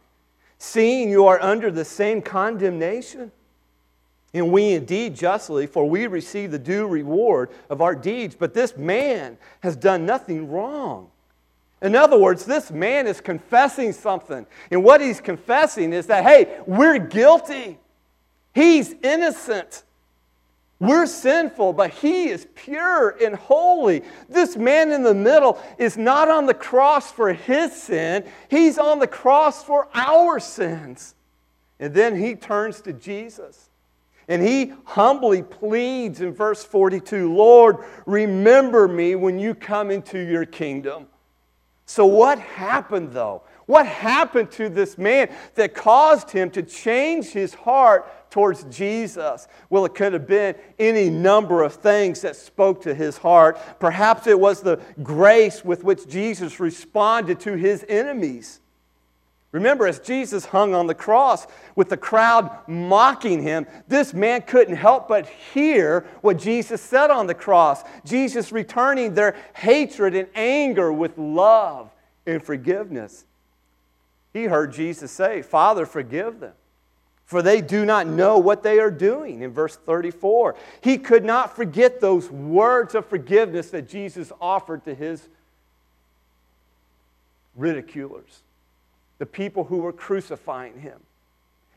seeing 0.57 1.09
you 1.09 1.27
are 1.27 1.41
under 1.41 1.69
the 1.69 1.83
same 1.83 2.21
condemnation? 2.21 3.29
And 4.33 4.53
we 4.53 4.71
indeed 4.71 5.17
justly, 5.17 5.67
for 5.67 5.89
we 5.89 6.07
receive 6.07 6.51
the 6.51 6.59
due 6.59 6.87
reward 6.87 7.49
of 7.69 7.81
our 7.81 7.93
deeds. 7.93 8.37
But 8.39 8.53
this 8.53 8.77
man 8.77 9.37
has 9.59 9.75
done 9.75 10.05
nothing 10.05 10.49
wrong. 10.49 11.11
In 11.81 11.93
other 11.93 12.17
words, 12.17 12.45
this 12.45 12.71
man 12.71 13.05
is 13.05 13.19
confessing 13.19 13.91
something. 13.91 14.45
And 14.71 14.85
what 14.85 15.01
he's 15.01 15.19
confessing 15.19 15.91
is 15.91 16.07
that, 16.07 16.23
hey, 16.23 16.57
we're 16.65 16.99
guilty. 16.99 17.79
He's 18.57 18.95
innocent. 19.03 19.83
We're 20.79 21.05
sinful, 21.05 21.73
but 21.73 21.91
He 21.91 22.29
is 22.29 22.47
pure 22.55 23.15
and 23.23 23.35
holy. 23.35 24.01
This 24.27 24.57
man 24.57 24.91
in 24.91 25.03
the 25.03 25.13
middle 25.13 25.61
is 25.77 25.95
not 25.95 26.27
on 26.27 26.47
the 26.47 26.55
cross 26.55 27.11
for 27.11 27.33
his 27.33 27.71
sin, 27.71 28.25
He's 28.49 28.79
on 28.79 28.97
the 28.97 29.05
cross 29.05 29.63
for 29.63 29.87
our 29.93 30.39
sins. 30.39 31.13
And 31.79 31.93
then 31.93 32.15
He 32.15 32.33
turns 32.33 32.81
to 32.81 32.93
Jesus 32.93 33.69
and 34.27 34.41
He 34.41 34.73
humbly 34.85 35.43
pleads 35.43 36.21
in 36.21 36.33
verse 36.33 36.63
42 36.63 37.31
Lord, 37.31 37.77
remember 38.07 38.87
me 38.87 39.13
when 39.13 39.37
you 39.37 39.53
come 39.53 39.91
into 39.91 40.17
your 40.17 40.45
kingdom. 40.45 41.05
So, 41.85 42.07
what 42.07 42.39
happened 42.39 43.11
though? 43.11 43.43
What 43.67 43.85
happened 43.85 44.49
to 44.51 44.69
this 44.69 44.97
man 44.97 45.29
that 45.55 45.75
caused 45.75 46.31
him 46.31 46.49
to 46.51 46.63
change 46.63 47.27
his 47.27 47.53
heart 47.53 48.31
towards 48.31 48.63
Jesus? 48.63 49.49
Well, 49.69 49.83
it 49.83 49.93
could 49.93 50.13
have 50.13 50.25
been 50.25 50.55
any 50.79 51.09
number 51.09 51.63
of 51.63 51.73
things 51.73 52.21
that 52.21 52.37
spoke 52.37 52.81
to 52.83 52.95
his 52.95 53.17
heart. 53.17 53.59
Perhaps 53.79 54.25
it 54.25 54.39
was 54.39 54.61
the 54.61 54.79
grace 55.03 55.65
with 55.65 55.83
which 55.83 56.07
Jesus 56.07 56.61
responded 56.61 57.41
to 57.41 57.55
his 57.57 57.85
enemies. 57.89 58.61
Remember, 59.51 59.85
as 59.85 59.99
Jesus 59.99 60.45
hung 60.45 60.73
on 60.73 60.87
the 60.87 60.95
cross 60.95 61.45
with 61.75 61.89
the 61.89 61.97
crowd 61.97 62.49
mocking 62.67 63.41
him, 63.41 63.65
this 63.89 64.13
man 64.13 64.43
couldn't 64.43 64.75
help 64.75 65.09
but 65.09 65.27
hear 65.27 66.05
what 66.21 66.37
Jesus 66.37 66.81
said 66.81 67.09
on 67.09 67.27
the 67.27 67.33
cross. 67.33 67.83
Jesus 68.05 68.53
returning 68.53 69.13
their 69.13 69.35
hatred 69.55 70.15
and 70.15 70.29
anger 70.35 70.93
with 70.93 71.17
love 71.17 71.91
and 72.25 72.41
forgiveness. 72.41 73.25
He 74.33 74.45
heard 74.45 74.73
Jesus 74.73 75.11
say, 75.11 75.41
Father, 75.41 75.85
forgive 75.85 76.39
them 76.39 76.53
for 77.27 77.41
they 77.41 77.59
do 77.59 77.85
not 77.85 78.07
know 78.07 78.37
what 78.37 78.63
they 78.63 78.79
are 78.79 78.89
doing. 78.89 79.41
In 79.41 79.51
verse 79.51 79.75
34, 79.75 80.55
he 80.79 80.97
could 80.97 81.25
not 81.25 81.53
forget 81.53 81.99
those 81.99 82.31
words 82.31 82.95
of 82.95 83.05
forgiveness 83.05 83.69
that 83.71 83.89
Jesus 83.89 84.31
offered 84.39 84.85
to 84.85 84.95
his 84.95 85.27
ridiculers, 87.57 88.43
the 89.17 89.25
people 89.25 89.65
who 89.65 89.79
were 89.79 89.91
crucifying 89.91 90.79
him. 90.79 91.01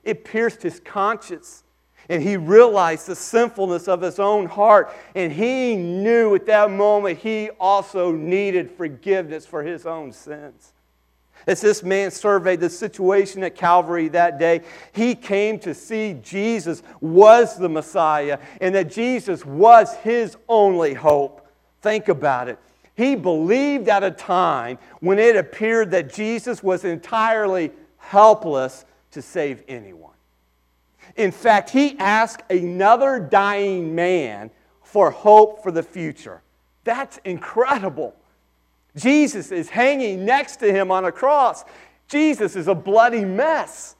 It 0.05 0.25
pierced 0.25 0.63
his 0.63 0.79
conscience, 0.79 1.65
and 2.09 2.23
he 2.23 2.37
realized 2.37 3.09
the 3.09 3.17
sinfulness 3.17 3.89
of 3.89 4.03
his 4.03 4.21
own 4.21 4.47
heart, 4.47 4.95
and 5.17 5.33
he 5.33 5.75
knew 5.75 6.33
at 6.37 6.47
that 6.47 6.71
moment 6.71 7.19
he 7.19 7.51
also 7.59 8.13
needed 8.13 8.71
forgiveness 8.71 9.47
for 9.47 9.65
his 9.65 9.85
own 9.85 10.13
sins. 10.13 10.75
As 11.47 11.61
this 11.61 11.83
man 11.83 12.11
surveyed 12.11 12.61
the 12.61 12.71
situation 12.71 13.43
at 13.43 13.55
Calvary 13.55 14.09
that 14.09 14.39
day, 14.39 14.63
he 14.93 15.15
came 15.15 15.59
to 15.61 15.75
see 15.75 16.19
Jesus 16.23 16.83
was 17.01 17.57
the 17.57 17.69
Messiah 17.69 18.39
and 18.61 18.75
that 18.75 18.91
Jesus 18.91 19.45
was 19.45 19.95
his 19.97 20.37
only 20.49 20.95
hope. 20.95 21.47
Think 21.81 22.09
about 22.09 22.49
it. 22.49 22.59
He 22.95 23.15
believed 23.15 23.89
at 23.89 24.05
a 24.05 24.11
time 24.11 24.79
when 25.01 25.19
it 25.19 25.37
appeared 25.37 25.91
that 25.93 26.13
Jesus 26.13 26.63
was 26.63 26.85
entirely 26.85 27.73
helpless 27.97 28.85
to 29.13 29.23
save 29.23 29.63
anyone. 29.69 30.13
In 31.17 31.33
fact, 31.33 31.71
he 31.71 31.99
asked 31.99 32.43
another 32.51 33.19
dying 33.19 33.95
man 33.95 34.51
for 34.83 35.11
hope 35.11 35.63
for 35.63 35.73
the 35.73 35.83
future. 35.83 36.43
That's 36.85 37.19
incredible. 37.25 38.15
Jesus 38.97 39.53
is 39.53 39.69
hanging 39.69 40.25
next 40.25 40.57
to 40.57 40.73
him 40.73 40.91
on 40.91 41.05
a 41.05 41.13
cross. 41.13 41.65
Jesus 42.09 42.57
is 42.57 42.69
a 42.69 42.75
bloody 42.75 43.25
mess. 43.25 43.97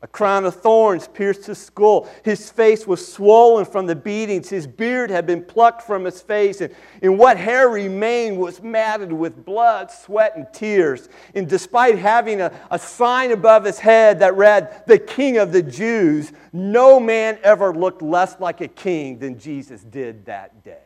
A 0.00 0.06
crown 0.06 0.44
of 0.44 0.54
thorns 0.54 1.08
pierced 1.08 1.46
his 1.46 1.58
skull. 1.58 2.08
His 2.22 2.50
face 2.52 2.86
was 2.86 3.04
swollen 3.04 3.64
from 3.64 3.86
the 3.86 3.96
beatings. 3.96 4.48
His 4.48 4.64
beard 4.64 5.10
had 5.10 5.26
been 5.26 5.42
plucked 5.42 5.82
from 5.82 6.04
his 6.04 6.22
face, 6.22 6.60
and, 6.60 6.72
and 7.02 7.18
what 7.18 7.36
hair 7.36 7.68
remained 7.68 8.38
was 8.38 8.62
matted 8.62 9.12
with 9.12 9.44
blood, 9.44 9.90
sweat, 9.90 10.36
and 10.36 10.46
tears. 10.52 11.08
And 11.34 11.48
despite 11.48 11.98
having 11.98 12.40
a, 12.40 12.52
a 12.70 12.78
sign 12.78 13.32
above 13.32 13.64
his 13.64 13.80
head 13.80 14.20
that 14.20 14.36
read, 14.36 14.84
The 14.86 15.00
King 15.00 15.38
of 15.38 15.50
the 15.50 15.64
Jews, 15.64 16.32
no 16.52 17.00
man 17.00 17.36
ever 17.42 17.74
looked 17.74 18.00
less 18.00 18.38
like 18.38 18.60
a 18.60 18.68
king 18.68 19.18
than 19.18 19.36
Jesus 19.36 19.82
did 19.82 20.26
that 20.26 20.62
day. 20.62 20.78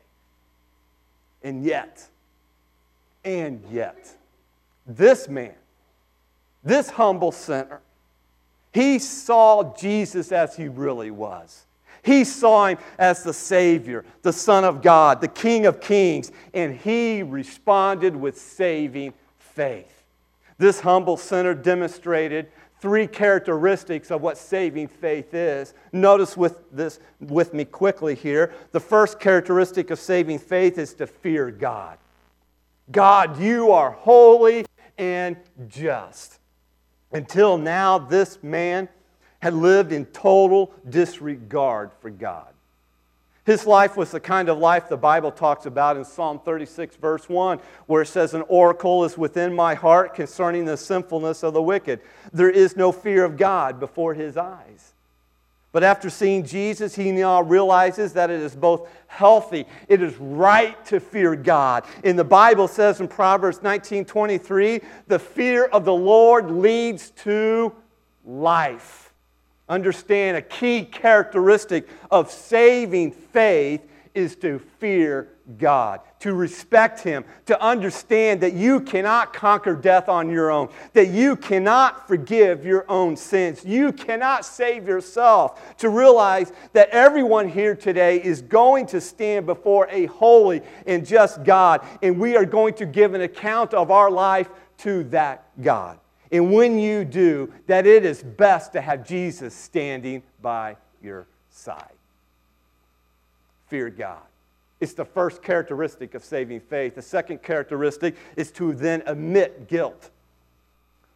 And 1.42 1.62
yet, 1.62 2.08
and 3.24 3.62
yet, 3.70 4.10
this 4.86 5.28
man, 5.28 5.54
this 6.64 6.90
humble 6.90 7.32
sinner, 7.32 7.80
he 8.72 8.98
saw 8.98 9.74
Jesus 9.76 10.32
as 10.32 10.56
he 10.56 10.68
really 10.68 11.10
was. 11.10 11.66
He 12.02 12.24
saw 12.24 12.66
him 12.66 12.78
as 12.98 13.22
the 13.22 13.32
Savior, 13.32 14.04
the 14.22 14.32
Son 14.32 14.64
of 14.64 14.82
God, 14.82 15.20
the 15.20 15.28
King 15.28 15.66
of 15.66 15.80
Kings, 15.80 16.32
and 16.52 16.74
he 16.74 17.22
responded 17.22 18.16
with 18.16 18.40
saving 18.40 19.14
faith. 19.38 20.02
This 20.58 20.80
humble 20.80 21.16
sinner 21.16 21.54
demonstrated 21.54 22.48
three 22.80 23.06
characteristics 23.06 24.10
of 24.10 24.22
what 24.22 24.36
saving 24.36 24.88
faith 24.88 25.34
is. 25.34 25.74
Notice 25.92 26.36
with 26.36 26.58
this 26.72 26.98
with 27.20 27.54
me 27.54 27.64
quickly 27.64 28.16
here. 28.16 28.52
The 28.72 28.80
first 28.80 29.20
characteristic 29.20 29.90
of 29.90 30.00
saving 30.00 30.40
faith 30.40 30.78
is 30.78 30.94
to 30.94 31.06
fear 31.06 31.52
God. 31.52 31.98
God, 32.90 33.40
you 33.40 33.70
are 33.70 33.92
holy 33.92 34.66
and 34.98 35.36
just. 35.68 36.38
Until 37.12 37.58
now, 37.58 37.98
this 37.98 38.42
man 38.42 38.88
had 39.40 39.54
lived 39.54 39.92
in 39.92 40.06
total 40.06 40.72
disregard 40.88 41.90
for 42.00 42.10
God. 42.10 42.52
His 43.44 43.66
life 43.66 43.96
was 43.96 44.12
the 44.12 44.20
kind 44.20 44.48
of 44.48 44.58
life 44.58 44.88
the 44.88 44.96
Bible 44.96 45.32
talks 45.32 45.66
about 45.66 45.96
in 45.96 46.04
Psalm 46.04 46.40
36, 46.44 46.94
verse 46.96 47.28
1, 47.28 47.58
where 47.86 48.02
it 48.02 48.06
says, 48.06 48.34
An 48.34 48.44
oracle 48.46 49.04
is 49.04 49.18
within 49.18 49.52
my 49.52 49.74
heart 49.74 50.14
concerning 50.14 50.64
the 50.64 50.76
sinfulness 50.76 51.42
of 51.42 51.52
the 51.52 51.62
wicked. 51.62 52.00
There 52.32 52.50
is 52.50 52.76
no 52.76 52.92
fear 52.92 53.24
of 53.24 53.36
God 53.36 53.80
before 53.80 54.14
his 54.14 54.36
eyes. 54.36 54.94
But 55.72 55.82
after 55.82 56.10
seeing 56.10 56.44
Jesus, 56.44 56.94
he 56.94 57.10
now 57.10 57.42
realizes 57.42 58.12
that 58.12 58.30
it 58.30 58.40
is 58.40 58.54
both 58.54 58.88
healthy, 59.06 59.64
it 59.88 60.02
is 60.02 60.16
right 60.18 60.84
to 60.86 61.00
fear 61.00 61.34
God. 61.34 61.84
And 62.04 62.18
the 62.18 62.24
Bible 62.24 62.68
says 62.68 63.00
in 63.00 63.08
Proverbs 63.08 63.62
19 63.62 64.04
23, 64.04 64.80
the 65.06 65.18
fear 65.18 65.64
of 65.64 65.86
the 65.86 65.94
Lord 65.94 66.50
leads 66.50 67.10
to 67.22 67.74
life. 68.24 69.12
Understand 69.68 70.36
a 70.36 70.42
key 70.42 70.84
characteristic 70.84 71.88
of 72.10 72.30
saving 72.30 73.12
faith 73.12 73.80
is 74.14 74.36
to 74.36 74.58
fear 74.78 75.28
God, 75.58 76.00
to 76.20 76.34
respect 76.34 77.00
Him, 77.00 77.24
to 77.46 77.60
understand 77.60 78.40
that 78.42 78.52
you 78.52 78.80
cannot 78.80 79.32
conquer 79.32 79.74
death 79.74 80.08
on 80.08 80.30
your 80.30 80.50
own, 80.50 80.68
that 80.92 81.08
you 81.08 81.36
cannot 81.36 82.06
forgive 82.06 82.64
your 82.64 82.84
own 82.88 83.16
sins, 83.16 83.64
you 83.64 83.92
cannot 83.92 84.44
save 84.44 84.86
yourself, 84.86 85.76
to 85.78 85.88
realize 85.88 86.52
that 86.72 86.88
everyone 86.90 87.48
here 87.48 87.74
today 87.74 88.22
is 88.22 88.40
going 88.40 88.86
to 88.86 89.00
stand 89.00 89.46
before 89.46 89.88
a 89.90 90.06
holy 90.06 90.62
and 90.86 91.06
just 91.06 91.42
God, 91.44 91.84
and 92.02 92.18
we 92.18 92.36
are 92.36 92.46
going 92.46 92.74
to 92.74 92.86
give 92.86 93.14
an 93.14 93.22
account 93.22 93.74
of 93.74 93.90
our 93.90 94.10
life 94.10 94.48
to 94.78 95.04
that 95.04 95.44
God. 95.60 95.98
And 96.30 96.52
when 96.52 96.78
you 96.78 97.04
do, 97.04 97.52
that 97.66 97.86
it 97.86 98.06
is 98.06 98.22
best 98.22 98.72
to 98.72 98.80
have 98.80 99.06
Jesus 99.06 99.54
standing 99.54 100.22
by 100.40 100.76
your 101.02 101.26
side. 101.50 101.92
Fear 103.68 103.90
God. 103.90 104.22
It's 104.82 104.94
the 104.94 105.04
first 105.04 105.44
characteristic 105.44 106.14
of 106.14 106.24
saving 106.24 106.58
faith. 106.58 106.96
The 106.96 107.02
second 107.02 107.40
characteristic 107.40 108.16
is 108.34 108.50
to 108.52 108.74
then 108.74 109.04
admit 109.06 109.68
guilt. 109.68 110.10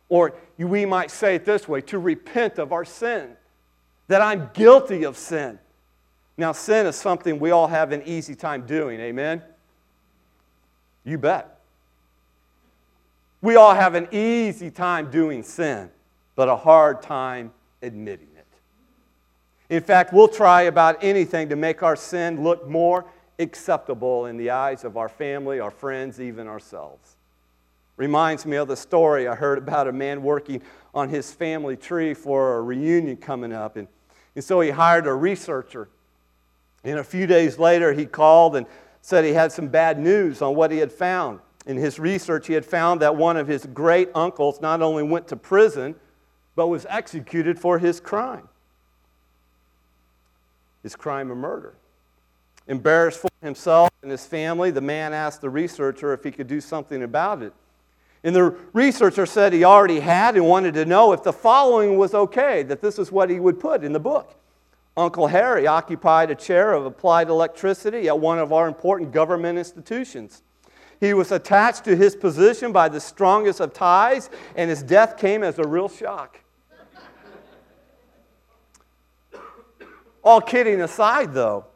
Or 0.08 0.34
we 0.56 0.86
might 0.86 1.10
say 1.10 1.34
it 1.34 1.44
this 1.44 1.66
way 1.66 1.80
to 1.80 1.98
repent 1.98 2.60
of 2.60 2.72
our 2.72 2.84
sin, 2.84 3.30
that 4.06 4.22
I'm 4.22 4.50
guilty 4.54 5.04
of 5.04 5.16
sin. 5.16 5.58
Now, 6.36 6.52
sin 6.52 6.86
is 6.86 6.94
something 6.94 7.40
we 7.40 7.50
all 7.50 7.66
have 7.66 7.90
an 7.90 8.04
easy 8.06 8.36
time 8.36 8.66
doing, 8.66 9.00
amen? 9.00 9.42
You 11.02 11.18
bet. 11.18 11.58
We 13.42 13.56
all 13.56 13.74
have 13.74 13.96
an 13.96 14.06
easy 14.12 14.70
time 14.70 15.10
doing 15.10 15.42
sin, 15.42 15.90
but 16.36 16.48
a 16.48 16.54
hard 16.54 17.02
time 17.02 17.52
admitting 17.82 18.28
it. 18.36 18.46
In 19.74 19.82
fact, 19.82 20.12
we'll 20.12 20.28
try 20.28 20.62
about 20.62 21.02
anything 21.02 21.48
to 21.48 21.56
make 21.56 21.82
our 21.82 21.96
sin 21.96 22.44
look 22.44 22.68
more 22.68 23.06
acceptable 23.38 24.26
in 24.26 24.36
the 24.36 24.50
eyes 24.50 24.84
of 24.84 24.96
our 24.96 25.08
family, 25.08 25.60
our 25.60 25.70
friends, 25.70 26.20
even 26.20 26.46
ourselves. 26.46 27.16
Reminds 27.96 28.44
me 28.44 28.56
of 28.56 28.68
the 28.68 28.76
story 28.76 29.26
I 29.26 29.34
heard 29.34 29.58
about 29.58 29.88
a 29.88 29.92
man 29.92 30.22
working 30.22 30.62
on 30.94 31.08
his 31.08 31.32
family 31.32 31.76
tree 31.76 32.14
for 32.14 32.58
a 32.58 32.62
reunion 32.62 33.16
coming 33.16 33.52
up. 33.52 33.76
And, 33.76 33.88
and 34.34 34.44
so 34.44 34.60
he 34.60 34.70
hired 34.70 35.06
a 35.06 35.14
researcher. 35.14 35.88
And 36.84 36.98
a 36.98 37.04
few 37.04 37.26
days 37.26 37.58
later, 37.58 37.92
he 37.92 38.06
called 38.06 38.56
and 38.56 38.66
said 39.00 39.24
he 39.24 39.32
had 39.32 39.52
some 39.52 39.68
bad 39.68 39.98
news 39.98 40.42
on 40.42 40.54
what 40.54 40.70
he 40.70 40.78
had 40.78 40.92
found. 40.92 41.40
In 41.66 41.76
his 41.76 41.98
research, 41.98 42.46
he 42.46 42.52
had 42.52 42.64
found 42.64 43.00
that 43.00 43.16
one 43.16 43.36
of 43.36 43.48
his 43.48 43.66
great 43.66 44.10
uncles 44.14 44.60
not 44.60 44.82
only 44.82 45.02
went 45.02 45.28
to 45.28 45.36
prison, 45.36 45.94
but 46.54 46.68
was 46.68 46.86
executed 46.88 47.58
for 47.58 47.78
his 47.78 48.00
crime 48.00 48.48
his 50.86 50.94
crime 50.94 51.32
of 51.32 51.36
murder. 51.36 51.74
Embarrassed 52.68 53.20
for 53.20 53.28
himself 53.42 53.90
and 54.02 54.10
his 54.10 54.26
family, 54.26 54.70
the 54.70 54.80
man 54.80 55.12
asked 55.12 55.40
the 55.40 55.50
researcher 55.50 56.12
if 56.12 56.24
he 56.24 56.30
could 56.30 56.48
do 56.48 56.60
something 56.60 57.02
about 57.02 57.42
it. 57.42 57.52
And 58.24 58.34
the 58.34 58.56
researcher 58.72 59.24
said 59.24 59.52
he 59.52 59.62
already 59.62 60.00
had 60.00 60.34
and 60.34 60.46
wanted 60.46 60.74
to 60.74 60.84
know 60.84 61.12
if 61.12 61.22
the 61.22 61.32
following 61.32 61.96
was 61.96 62.12
okay, 62.12 62.64
that 62.64 62.80
this 62.80 62.98
is 62.98 63.12
what 63.12 63.30
he 63.30 63.38
would 63.38 63.60
put 63.60 63.84
in 63.84 63.92
the 63.92 64.00
book. 64.00 64.34
Uncle 64.96 65.28
Harry 65.28 65.66
occupied 65.66 66.30
a 66.30 66.34
chair 66.34 66.72
of 66.72 66.86
applied 66.86 67.28
electricity 67.28 68.08
at 68.08 68.18
one 68.18 68.38
of 68.38 68.52
our 68.52 68.66
important 68.66 69.12
government 69.12 69.58
institutions. 69.58 70.42
He 70.98 71.12
was 71.12 71.30
attached 71.30 71.84
to 71.84 71.94
his 71.94 72.16
position 72.16 72.72
by 72.72 72.88
the 72.88 73.00
strongest 73.00 73.60
of 73.60 73.74
ties, 73.74 74.30
and 74.56 74.70
his 74.70 74.82
death 74.82 75.18
came 75.18 75.42
as 75.42 75.58
a 75.58 75.66
real 75.66 75.88
shock. 75.88 76.40
all 80.24 80.40
kidding 80.40 80.80
aside, 80.80 81.32
though, 81.32 81.66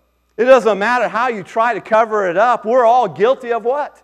it 0.41 0.47
doesn't 0.47 0.79
matter 0.79 1.07
how 1.07 1.29
you 1.29 1.43
try 1.43 1.75
to 1.75 1.83
cover 1.83 2.27
it 2.27 2.39
up. 2.39 2.65
We're 2.65 2.87
all 2.87 3.07
guilty 3.07 3.53
of 3.53 3.63
what? 3.63 4.03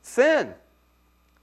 Sin. 0.00 0.54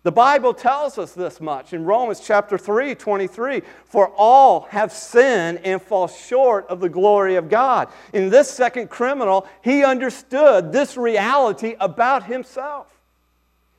The 0.01 0.11
Bible 0.11 0.55
tells 0.55 0.97
us 0.97 1.13
this 1.13 1.39
much 1.39 1.71
in 1.71 1.85
Romans 1.85 2.19
chapter 2.19 2.57
3, 2.57 2.95
23. 2.95 3.61
For 3.85 4.07
all 4.17 4.61
have 4.71 4.91
sinned 4.91 5.59
and 5.63 5.79
fall 5.79 6.07
short 6.07 6.65
of 6.67 6.79
the 6.79 6.89
glory 6.89 7.35
of 7.35 7.47
God. 7.47 7.89
In 8.11 8.31
this 8.31 8.49
second 8.49 8.89
criminal, 8.89 9.47
he 9.63 9.83
understood 9.83 10.71
this 10.71 10.97
reality 10.97 11.75
about 11.79 12.23
himself. 12.23 12.91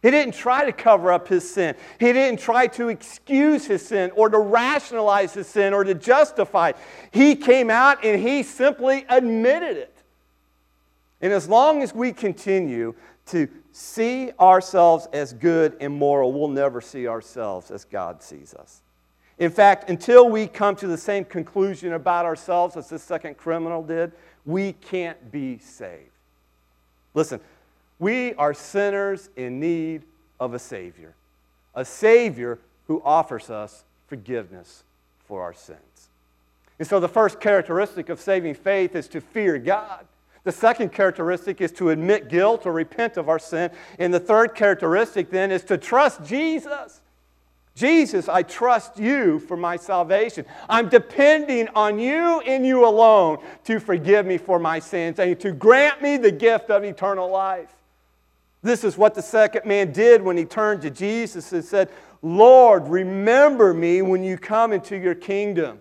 He 0.02 0.12
didn't 0.12 0.34
try 0.34 0.64
to 0.64 0.72
cover 0.72 1.10
up 1.10 1.26
his 1.26 1.50
sin. 1.50 1.74
He 1.98 2.12
didn't 2.12 2.38
try 2.38 2.68
to 2.68 2.90
excuse 2.90 3.66
his 3.66 3.84
sin 3.84 4.12
or 4.14 4.28
to 4.28 4.38
rationalize 4.38 5.34
his 5.34 5.48
sin 5.48 5.74
or 5.74 5.82
to 5.82 5.94
justify 5.94 6.68
it. 6.68 6.76
He 7.10 7.34
came 7.34 7.70
out 7.70 8.04
and 8.04 8.22
he 8.22 8.44
simply 8.44 9.04
admitted 9.08 9.76
it. 9.76 9.97
And 11.20 11.32
as 11.32 11.48
long 11.48 11.82
as 11.82 11.94
we 11.94 12.12
continue 12.12 12.94
to 13.26 13.48
see 13.72 14.32
ourselves 14.40 15.08
as 15.12 15.32
good 15.32 15.76
and 15.80 15.92
moral, 15.94 16.32
we'll 16.32 16.48
never 16.48 16.80
see 16.80 17.06
ourselves 17.06 17.70
as 17.70 17.84
God 17.84 18.22
sees 18.22 18.54
us. 18.54 18.82
In 19.38 19.50
fact, 19.50 19.88
until 19.88 20.28
we 20.28 20.46
come 20.46 20.74
to 20.76 20.86
the 20.86 20.98
same 20.98 21.24
conclusion 21.24 21.92
about 21.92 22.24
ourselves 22.24 22.76
as 22.76 22.88
this 22.88 23.02
second 23.02 23.36
criminal 23.36 23.82
did, 23.82 24.12
we 24.44 24.72
can't 24.72 25.30
be 25.30 25.58
saved. 25.58 26.10
Listen, 27.14 27.40
we 27.98 28.34
are 28.34 28.54
sinners 28.54 29.28
in 29.36 29.60
need 29.60 30.02
of 30.40 30.54
a 30.54 30.58
Savior, 30.58 31.14
a 31.74 31.84
Savior 31.84 32.58
who 32.86 33.02
offers 33.04 33.50
us 33.50 33.84
forgiveness 34.06 34.82
for 35.26 35.42
our 35.42 35.52
sins. 35.52 36.08
And 36.78 36.86
so, 36.86 37.00
the 37.00 37.08
first 37.08 37.40
characteristic 37.40 38.08
of 38.08 38.20
saving 38.20 38.54
faith 38.54 38.94
is 38.94 39.08
to 39.08 39.20
fear 39.20 39.58
God. 39.58 40.06
The 40.48 40.52
second 40.52 40.94
characteristic 40.94 41.60
is 41.60 41.72
to 41.72 41.90
admit 41.90 42.30
guilt 42.30 42.64
or 42.64 42.72
repent 42.72 43.18
of 43.18 43.28
our 43.28 43.38
sin. 43.38 43.70
And 43.98 44.14
the 44.14 44.18
third 44.18 44.54
characteristic 44.54 45.28
then 45.28 45.50
is 45.50 45.62
to 45.64 45.76
trust 45.76 46.24
Jesus. 46.24 47.02
Jesus, 47.74 48.30
I 48.30 48.44
trust 48.44 48.98
you 48.98 49.40
for 49.40 49.58
my 49.58 49.76
salvation. 49.76 50.46
I'm 50.66 50.88
depending 50.88 51.68
on 51.74 51.98
you 51.98 52.40
and 52.40 52.64
you 52.64 52.86
alone 52.86 53.44
to 53.64 53.78
forgive 53.78 54.24
me 54.24 54.38
for 54.38 54.58
my 54.58 54.78
sins 54.78 55.18
and 55.18 55.38
to 55.38 55.52
grant 55.52 56.00
me 56.00 56.16
the 56.16 56.32
gift 56.32 56.70
of 56.70 56.82
eternal 56.82 57.28
life. 57.28 57.74
This 58.62 58.84
is 58.84 58.96
what 58.96 59.14
the 59.14 59.20
second 59.20 59.66
man 59.66 59.92
did 59.92 60.22
when 60.22 60.38
he 60.38 60.46
turned 60.46 60.80
to 60.80 60.90
Jesus 60.90 61.52
and 61.52 61.62
said, 61.62 61.90
Lord, 62.22 62.88
remember 62.88 63.74
me 63.74 64.00
when 64.00 64.24
you 64.24 64.38
come 64.38 64.72
into 64.72 64.96
your 64.96 65.14
kingdom. 65.14 65.80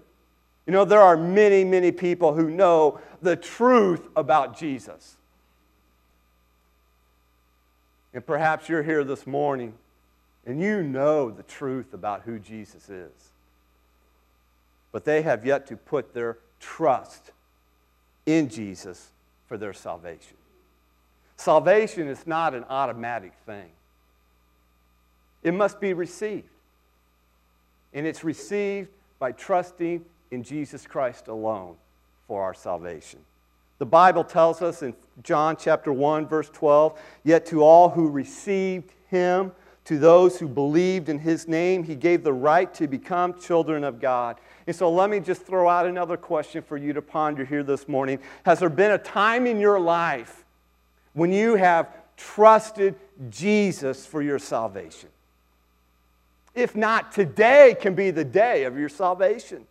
You 0.67 0.73
know, 0.73 0.83
there 0.83 1.01
are 1.01 1.15
many, 1.15 1.63
many 1.63 1.93
people 1.93 2.33
who 2.33 2.49
know 2.49 2.99
the 3.21 3.37
truth 3.37 4.05
about 4.17 4.59
Jesus. 4.59 5.15
And 8.13 8.25
perhaps 8.25 8.67
you're 8.67 8.83
here 8.83 9.05
this 9.05 9.25
morning 9.25 9.73
and 10.45 10.61
you 10.61 10.83
know 10.83 11.31
the 11.31 11.43
truth 11.43 11.93
about 11.93 12.23
who 12.23 12.37
Jesus 12.37 12.89
is. 12.89 13.11
But 14.91 15.05
they 15.05 15.21
have 15.21 15.45
yet 15.45 15.67
to 15.67 15.77
put 15.77 16.13
their 16.13 16.37
trust 16.59 17.31
in 18.25 18.49
Jesus 18.49 19.11
for 19.47 19.57
their 19.57 19.73
salvation. 19.73 20.35
Salvation 21.37 22.07
is 22.07 22.27
not 22.27 22.53
an 22.53 22.65
automatic 22.69 23.33
thing, 23.45 23.69
it 25.43 25.53
must 25.53 25.79
be 25.79 25.93
received. 25.93 26.49
And 27.93 28.05
it's 28.05 28.23
received 28.23 28.89
by 29.17 29.31
trusting 29.31 30.03
in 30.31 30.43
Jesus 30.43 30.85
Christ 30.85 31.27
alone 31.27 31.75
for 32.27 32.43
our 32.43 32.53
salvation. 32.53 33.19
The 33.79 33.85
Bible 33.85 34.23
tells 34.23 34.61
us 34.61 34.81
in 34.81 34.95
John 35.23 35.55
chapter 35.57 35.93
1 35.93 36.27
verse 36.27 36.49
12, 36.49 36.99
yet 37.23 37.45
to 37.47 37.63
all 37.63 37.89
who 37.89 38.09
received 38.09 38.91
him, 39.09 39.51
to 39.85 39.97
those 39.97 40.37
who 40.37 40.49
believed 40.49 41.07
in 41.07 41.19
his 41.19 41.47
name, 41.47 41.83
he 41.83 41.95
gave 41.95 42.23
the 42.23 42.33
right 42.33 42.73
to 42.73 42.87
become 42.87 43.39
children 43.39 43.85
of 43.85 44.01
God. 44.01 44.37
And 44.65 44.75
so 44.75 44.91
let 44.91 45.09
me 45.09 45.21
just 45.21 45.43
throw 45.43 45.69
out 45.69 45.85
another 45.85 46.17
question 46.17 46.61
for 46.61 46.75
you 46.75 46.91
to 46.91 47.01
ponder 47.01 47.45
here 47.45 47.63
this 47.63 47.87
morning. 47.87 48.19
Has 48.43 48.59
there 48.59 48.69
been 48.69 48.91
a 48.91 48.97
time 48.97 49.47
in 49.47 49.61
your 49.61 49.79
life 49.79 50.43
when 51.13 51.31
you 51.31 51.55
have 51.55 51.87
trusted 52.17 52.95
Jesus 53.29 54.05
for 54.05 54.21
your 54.21 54.39
salvation? 54.39 55.07
If 56.53 56.75
not, 56.75 57.13
today 57.13 57.77
can 57.79 57.93
be 57.93 58.11
the 58.11 58.25
day 58.25 58.65
of 58.65 58.77
your 58.77 58.89
salvation. 58.89 59.65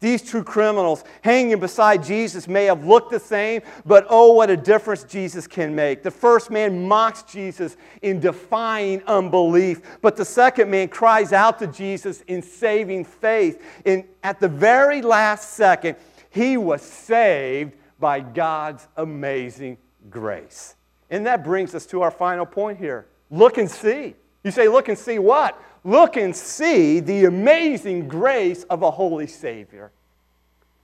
These 0.00 0.22
two 0.22 0.42
criminals 0.42 1.04
hanging 1.20 1.60
beside 1.60 2.02
Jesus 2.02 2.48
may 2.48 2.64
have 2.64 2.86
looked 2.86 3.10
the 3.10 3.20
same, 3.20 3.60
but 3.84 4.06
oh, 4.08 4.32
what 4.32 4.48
a 4.48 4.56
difference 4.56 5.04
Jesus 5.04 5.46
can 5.46 5.74
make. 5.74 6.02
The 6.02 6.10
first 6.10 6.50
man 6.50 6.88
mocks 6.88 7.22
Jesus 7.22 7.76
in 8.00 8.18
defying 8.18 9.02
unbelief, 9.06 9.82
but 10.00 10.16
the 10.16 10.24
second 10.24 10.70
man 10.70 10.88
cries 10.88 11.34
out 11.34 11.58
to 11.58 11.66
Jesus 11.66 12.22
in 12.22 12.40
saving 12.40 13.04
faith. 13.04 13.62
And 13.84 14.04
at 14.22 14.40
the 14.40 14.48
very 14.48 15.02
last 15.02 15.50
second, 15.50 15.96
he 16.30 16.56
was 16.56 16.80
saved 16.80 17.76
by 17.98 18.20
God's 18.20 18.88
amazing 18.96 19.76
grace. 20.08 20.76
And 21.10 21.26
that 21.26 21.44
brings 21.44 21.74
us 21.74 21.84
to 21.86 22.00
our 22.00 22.10
final 22.10 22.46
point 22.46 22.78
here. 22.78 23.06
Look 23.30 23.58
and 23.58 23.70
see. 23.70 24.14
You 24.42 24.50
say, 24.50 24.68
look 24.68 24.88
and 24.88 24.96
see 24.96 25.18
what? 25.18 25.60
Look 25.84 26.16
and 26.16 26.36
see 26.36 27.00
the 27.00 27.24
amazing 27.24 28.08
grace 28.08 28.64
of 28.64 28.82
a 28.82 28.90
holy 28.90 29.26
Savior. 29.26 29.90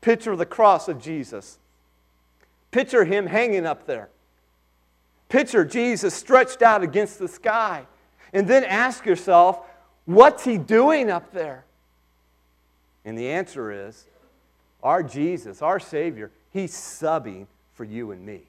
Picture 0.01 0.37
the 0.37 0.47
cross 0.47 0.89
of 0.89 1.01
Jesus. 1.01 1.59
Picture 2.71 3.05
him 3.05 3.27
hanging 3.27 3.67
up 3.67 3.87
there. 3.87 4.09
Picture 5.29 5.65
Jesus 5.65 6.15
stretched 6.15 6.63
out 6.63 6.83
against 6.83 7.19
the 7.19 7.29
sky. 7.29 7.87
And 8.33 8.49
then 8.49 8.65
ask 8.65 9.05
yourself, 9.05 9.61
what's 10.05 10.45
he 10.45 10.59
doing 10.59 11.11
up 11.11 11.33
there? 11.33 11.65
And 13.05 13.17
the 13.17 13.29
answer 13.29 13.71
is, 13.71 14.07
our 14.83 15.03
Jesus, 15.03 15.63
our 15.63 15.81
Savior, 15.81 16.31
he's 16.53 16.73
subbing 16.73 17.47
for 17.75 17.85
you 17.85 18.13
and 18.13 18.25
me. 18.25 18.43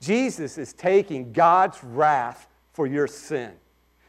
Jesus 0.00 0.58
is 0.58 0.72
taking 0.72 1.32
God's 1.32 1.82
wrath 1.82 2.46
for 2.72 2.86
your 2.86 3.06
sin. 3.06 3.52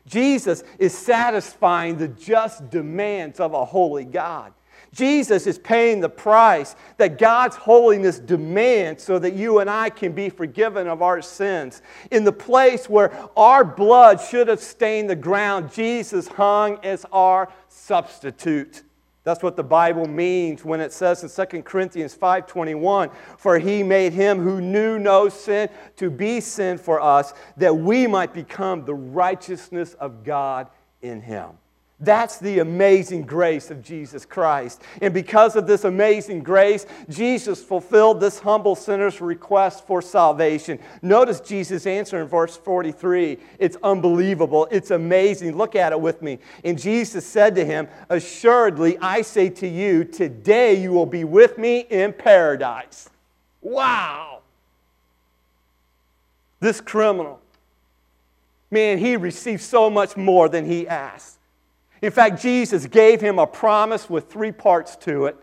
Jesus 0.06 0.64
is 0.78 0.98
satisfying 0.98 1.98
the 1.98 2.08
just 2.08 2.70
demands 2.70 3.40
of 3.40 3.54
a 3.54 3.66
holy 3.66 4.06
God. 4.06 4.54
Jesus 4.94 5.46
is 5.46 5.60
paying 5.60 6.00
the 6.00 6.10
price 6.10 6.76
that 6.98 7.20
God's 7.20 7.56
holiness 7.56 8.18
demands 8.18 9.04
so 9.04 9.20
that 9.20 9.34
you 9.34 9.60
and 9.60 9.70
I 9.70 9.90
can 9.90 10.14
be 10.14 10.30
forgiven 10.30 10.88
of 10.88 11.02
our 11.02 11.22
sins. 11.22 11.82
In 12.12 12.24
the 12.24 12.32
place 12.32 12.90
where 12.90 13.14
our 13.38 13.64
blood 13.64 14.20
should 14.20 14.48
have 14.48 14.62
stained 14.62 15.10
the 15.10 15.16
ground, 15.16 15.72
Jesus 15.72 16.28
hung 16.28 16.84
as 16.84 17.06
our 17.12 17.52
substitute. 17.68 18.84
That's 19.24 19.44
what 19.44 19.56
the 19.56 19.64
Bible 19.64 20.08
means 20.08 20.64
when 20.64 20.80
it 20.80 20.94
says 20.94 21.24
in 21.24 21.30
2 21.30 21.64
Corinthians 21.64 22.16
5:21, 22.16 23.12
"For 23.38 23.60
he 23.60 23.84
made 23.84 24.14
him 24.14 24.40
who 24.40 24.62
knew 24.62 24.98
no 24.98 25.30
sin 25.30 25.70
to 25.98 26.10
be 26.10 26.40
sin 26.40 26.78
for 26.78 27.02
us, 27.02 27.34
that 27.58 27.76
we 27.76 28.08
might 28.08 28.34
become 28.34 28.86
the 28.86 28.96
righteousness 28.96 29.94
of 29.96 30.24
God 30.24 30.68
in 31.02 31.22
him." 31.22 31.58
That's 32.02 32.38
the 32.38 32.60
amazing 32.60 33.24
grace 33.24 33.72
of 33.72 33.84
Jesus 33.84 34.26
Christ. 34.26 34.82
And 35.02 35.14
because 35.14 35.58
of 35.58 35.68
this 35.68 35.84
amazing 35.84 36.44
grace, 36.44 36.86
Jesus 37.10 37.62
fulfilled 37.62 38.22
this 38.22 38.40
humble 38.40 38.76
sinner's 38.76 39.20
request 39.20 39.86
for 39.86 40.02
salvation. 40.02 40.80
Notice 41.02 41.42
Jesus' 41.42 41.86
answer 41.86 42.22
in 42.22 42.28
verse 42.28 42.56
43. 42.56 43.38
It's 43.60 43.76
unbelievable. 43.84 44.70
It's 44.72 44.92
amazing. 44.92 45.58
Look 45.58 45.76
at 45.76 45.92
it 45.92 46.00
with 46.00 46.22
me. 46.22 46.40
And 46.64 46.80
Jesus 46.80 47.26
said 47.28 47.54
to 47.56 47.66
him, 47.66 47.90
Assuredly, 48.10 48.98
I 49.00 49.22
say 49.22 49.50
to 49.50 49.68
you, 49.68 50.06
today 50.06 50.82
you 50.82 50.94
will 50.94 51.06
be 51.06 51.26
with 51.26 51.58
me 51.58 51.80
in 51.90 52.14
paradise. 52.14 53.10
Wow. 53.62 54.40
This 56.62 56.80
criminal, 56.80 57.42
man, 58.72 59.00
he 59.00 59.18
received 59.18 59.62
so 59.62 59.90
much 59.90 60.16
more 60.16 60.48
than 60.48 60.66
he 60.66 60.88
asked. 60.88 61.39
In 62.02 62.12
fact, 62.12 62.42
Jesus 62.42 62.86
gave 62.86 63.22
him 63.22 63.40
a 63.40 63.48
promise 63.48 64.10
with 64.10 64.32
three 64.32 64.52
parts 64.52 64.96
to 64.98 65.26
it. 65.26 65.36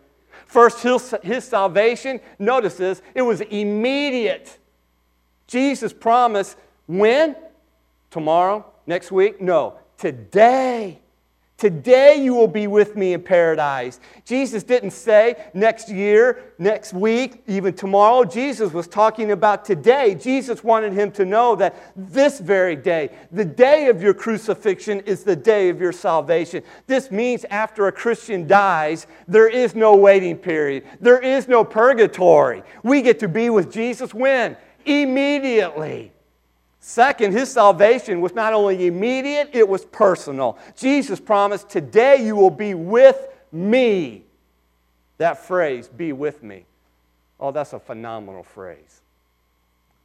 First, 0.47 0.81
his, 0.83 1.14
his 1.23 1.45
salvation, 1.45 2.21
notice 2.38 2.77
this, 2.77 3.03
it 3.14 3.23
was 3.23 3.40
immediate. 3.40 4.59
Jesus 5.47 5.92
promised 5.92 6.57
when? 6.87 7.37
Tomorrow? 8.11 8.64
Next 8.87 9.11
week? 9.11 9.40
No, 9.40 9.79
today. 9.99 11.01
Today 11.59 12.23
you 12.23 12.35
will 12.35 12.49
be 12.49 12.66
with 12.66 12.97
me 12.97 13.14
in 13.14 13.23
paradise. 13.23 13.99
Jesus 14.27 14.62
didn't 14.62 14.90
say 14.90 15.37
next 15.55 15.90
year, 15.90 16.53
next 16.59 16.92
week, 16.92 17.42
even 17.47 17.73
tomorrow. 17.73 18.25
Jesus 18.25 18.75
was 18.75 18.87
talking 18.87 19.31
about 19.31 19.64
today. 19.64 20.14
Jesus 20.14 20.62
wanted 20.62 20.92
him 20.92 21.11
to 21.12 21.25
know 21.25 21.57
that 21.57 21.95
this 21.97 22.40
very 22.40 22.77
day, 22.77 23.09
the 23.33 23.45
day 23.45 23.87
of 23.87 24.03
your 24.03 24.12
crucifixion, 24.12 25.01
is 25.01 25.25
the 25.25 25.35
day 25.35 25.71
of 25.71 25.81
your 25.81 25.92
salvation. 25.92 26.62
This 26.87 27.11
means 27.11 27.47
after 27.49 27.87
a 27.87 27.92
Christian 27.92 28.47
dies, 28.47 29.07
there 29.27 29.49
is 29.49 29.75
no 29.75 29.97
waiting 29.97 30.37
period, 30.37 30.85
there 31.01 31.21
is 31.21 31.49
no 31.49 31.64
purgatory. 31.64 32.62
We 32.83 33.01
get 33.01 33.19
to 33.21 33.29
be 33.29 33.49
with 33.49 33.73
Jesus 33.73 34.12
when? 34.12 34.59
Immediately. 34.85 36.12
Second, 36.88 37.33
his 37.33 37.51
salvation 37.51 38.20
was 38.20 38.33
not 38.33 38.53
only 38.53 38.87
immediate, 38.87 39.51
it 39.53 39.68
was 39.68 39.85
personal. 39.87 40.57
Jesus 40.77 41.18
promised, 41.18 41.68
Today 41.68 42.25
you 42.25 42.37
will 42.37 42.49
be 42.49 42.75
with 42.75 43.27
me. 43.51 44.22
That 45.18 45.44
phrase, 45.44 45.88
be 45.88 46.12
with 46.12 46.44
me. 46.44 46.64
Oh, 47.40 47.51
that's 47.51 47.72
a 47.72 47.81
phenomenal 47.81 48.44
phrase. 48.44 49.01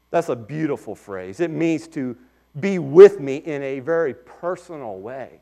That's 0.10 0.30
a 0.30 0.36
beautiful 0.36 0.96
phrase. 0.96 1.40
It 1.40 1.52
means 1.52 1.88
to 1.90 2.18
be 2.60 2.80
with 2.80 3.20
me 3.20 3.36
in 3.36 3.62
a 3.62 3.80
very 3.80 4.16
personal 4.16 4.98
way. 4.98 5.40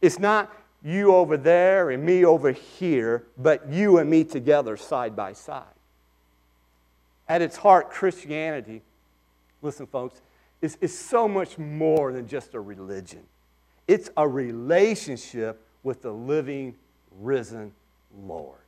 It's 0.00 0.18
not 0.18 0.52
you 0.82 1.14
over 1.14 1.36
there 1.36 1.90
and 1.90 2.02
me 2.04 2.24
over 2.24 2.50
here, 2.50 3.26
but 3.38 3.70
you 3.70 3.98
and 3.98 4.10
me 4.10 4.24
together 4.24 4.76
side 4.76 5.14
by 5.14 5.34
side. 5.34 5.62
At 7.28 7.42
its 7.42 7.56
heart, 7.56 7.90
Christianity, 7.90 8.82
listen, 9.62 9.86
folks, 9.86 10.20
is, 10.62 10.78
is 10.80 10.96
so 10.96 11.28
much 11.28 11.58
more 11.58 12.12
than 12.12 12.26
just 12.26 12.54
a 12.54 12.60
religion. 12.60 13.24
It's 13.88 14.08
a 14.16 14.26
relationship 14.26 15.60
with 15.82 16.02
the 16.02 16.12
living, 16.12 16.76
risen 17.20 17.72
Lord. 18.24 18.60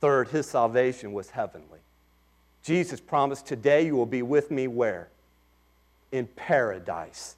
Third, 0.00 0.28
his 0.28 0.46
salvation 0.46 1.12
was 1.12 1.30
heavenly. 1.30 1.80
Jesus 2.62 3.00
promised, 3.00 3.46
Today 3.46 3.84
you 3.86 3.96
will 3.96 4.06
be 4.06 4.22
with 4.22 4.50
me 4.50 4.68
where? 4.68 5.08
In 6.12 6.26
paradise. 6.28 7.36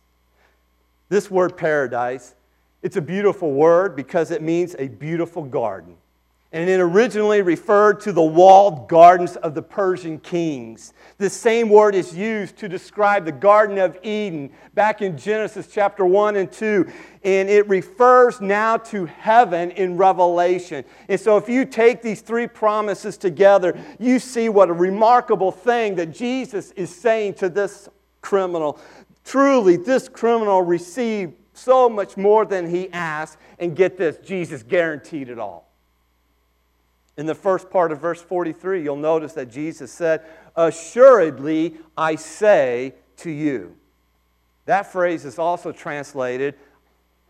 This 1.09 1.31
word 1.31 1.57
paradise, 1.57 2.35
it's 2.83 2.97
a 2.97 3.03
beautiful 3.03 3.53
word 3.53 3.97
because 3.97 4.31
it 4.31 4.43
means 4.43 4.77
a 4.79 4.89
beautiful 4.89 5.43
garden 5.43 5.97
and 6.53 6.69
it 6.69 6.81
originally 6.81 7.41
referred 7.41 7.99
to 8.01 8.13
the 8.13 8.23
walled 8.23 8.87
gardens 8.87 9.37
of 9.37 9.55
the 9.55 9.63
Persian 9.63 10.19
kings. 10.19 10.93
The 11.17 11.31
same 11.31 11.71
word 11.71 11.95
is 11.95 12.15
used 12.15 12.59
to 12.59 12.69
describe 12.69 13.25
the 13.25 13.33
Garden 13.33 13.79
of 13.79 13.97
Eden 14.03 14.51
back 14.75 15.01
in 15.01 15.17
Genesis 15.17 15.67
chapter 15.73 16.05
1 16.05 16.37
and 16.37 16.53
2. 16.53 16.87
And 17.25 17.49
it 17.49 17.67
refers 17.69 18.43
now 18.43 18.77
to 18.77 19.07
heaven 19.07 19.71
in 19.71 19.97
Revelation. 19.97 20.85
And 21.09 21.19
so, 21.19 21.39
if 21.39 21.49
you 21.49 21.65
take 21.65 22.03
these 22.03 22.21
three 22.21 22.47
promises 22.47 23.17
together, 23.17 23.79
you 23.99 24.19
see 24.19 24.51
what 24.51 24.69
a 24.69 24.75
remarkable 24.75 25.53
thing 25.53 25.95
that 25.95 26.13
Jesus 26.13 26.73
is 26.73 26.95
saying 26.95 27.35
to 27.35 27.49
this 27.49 27.89
criminal. 28.21 28.79
Truly, 29.25 29.77
this 29.77 30.07
criminal 30.07 30.61
received 30.61 31.35
so 31.55 31.89
much 31.89 32.19
more 32.19 32.45
than 32.45 32.69
he 32.69 32.93
asked. 32.93 33.39
And 33.59 33.75
get 33.75 33.97
this, 33.97 34.19
Jesus 34.19 34.63
guaranteed 34.63 35.31
it 35.31 35.39
all. 35.39 35.72
In 37.23 37.27
the 37.27 37.37
first 37.37 37.71
part 37.71 37.93
of 37.93 38.01
verse 38.01 38.21
43, 38.21 38.83
you'll 38.83 38.97
notice 38.97 39.33
that 39.35 39.49
Jesus 39.49 39.93
said, 39.93 40.23
Assuredly, 40.57 41.77
I 41.97 42.17
say 42.17 42.95
to 43.19 43.31
you. 43.31 43.77
That 44.65 44.91
phrase 44.91 45.25
is 45.25 45.39
also 45.39 45.71
translated, 45.71 46.57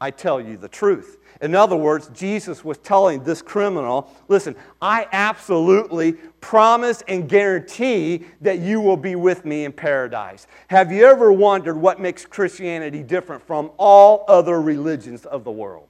I 0.01 0.11
tell 0.11 0.41
you 0.41 0.57
the 0.57 0.67
truth. 0.67 1.19
In 1.43 1.55
other 1.55 1.77
words, 1.77 2.09
Jesus 2.15 2.65
was 2.65 2.79
telling 2.79 3.23
this 3.23 3.43
criminal, 3.43 4.11
listen, 4.29 4.57
I 4.81 5.09
absolutely 5.13 6.15
promise 6.41 7.03
and 7.07 7.29
guarantee 7.29 8.25
that 8.41 8.61
you 8.61 8.81
will 8.81 8.97
be 8.97 9.15
with 9.15 9.45
me 9.45 9.67
in 9.67 9.73
paradise. 9.73 10.47
Have 10.69 10.91
you 10.91 11.05
ever 11.05 11.31
wondered 11.31 11.77
what 11.77 12.01
makes 12.01 12.25
Christianity 12.25 13.03
different 13.03 13.47
from 13.47 13.71
all 13.77 14.25
other 14.27 14.59
religions 14.59 15.27
of 15.27 15.45
the 15.45 15.53
world? 15.53 15.89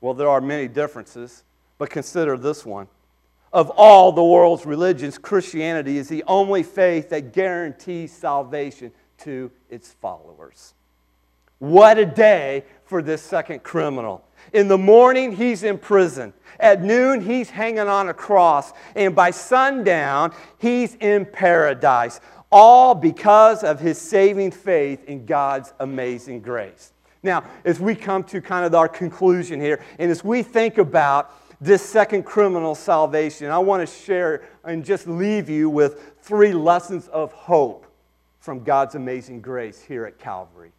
Well, 0.00 0.14
there 0.14 0.28
are 0.28 0.40
many 0.40 0.68
differences. 0.68 1.42
But 1.78 1.90
consider 1.90 2.36
this 2.36 2.64
one. 2.64 2.88
Of 3.52 3.70
all 3.70 4.12
the 4.12 4.24
world's 4.24 4.66
religions, 4.66 5.18
Christianity 5.18 5.98
is 5.98 6.08
the 6.08 6.24
only 6.26 6.62
faith 6.62 7.10
that 7.10 7.32
guarantees 7.32 8.12
salvation 8.12 8.92
to 9.18 9.50
its 9.70 9.92
followers. 9.92 10.74
What 11.58 11.98
a 11.98 12.04
day 12.04 12.64
for 12.84 13.00
this 13.00 13.22
second 13.22 13.62
criminal. 13.62 14.22
In 14.52 14.68
the 14.68 14.78
morning, 14.78 15.32
he's 15.32 15.62
in 15.62 15.78
prison. 15.78 16.34
At 16.60 16.82
noon, 16.82 17.20
he's 17.20 17.48
hanging 17.50 17.88
on 17.88 18.08
a 18.08 18.14
cross. 18.14 18.72
And 18.94 19.14
by 19.14 19.30
sundown, 19.30 20.32
he's 20.58 20.94
in 20.96 21.24
paradise. 21.24 22.20
All 22.52 22.94
because 22.94 23.64
of 23.64 23.80
his 23.80 23.98
saving 23.98 24.50
faith 24.50 25.04
in 25.04 25.26
God's 25.26 25.72
amazing 25.80 26.42
grace. 26.42 26.92
Now, 27.22 27.44
as 27.64 27.80
we 27.80 27.94
come 27.94 28.22
to 28.24 28.40
kind 28.40 28.64
of 28.64 28.74
our 28.74 28.88
conclusion 28.88 29.60
here, 29.60 29.82
and 29.98 30.10
as 30.10 30.22
we 30.22 30.42
think 30.42 30.78
about 30.78 31.32
this 31.60 31.82
second 31.82 32.24
criminal 32.24 32.74
salvation, 32.74 33.50
I 33.50 33.58
want 33.58 33.86
to 33.86 33.94
share 33.94 34.44
and 34.64 34.84
just 34.84 35.06
leave 35.06 35.48
you 35.48 35.70
with 35.70 36.14
three 36.20 36.52
lessons 36.52 37.08
of 37.08 37.32
hope 37.32 37.86
from 38.40 38.62
God's 38.62 38.94
amazing 38.94 39.40
grace 39.40 39.80
here 39.80 40.04
at 40.04 40.18
Calvary. 40.18 40.72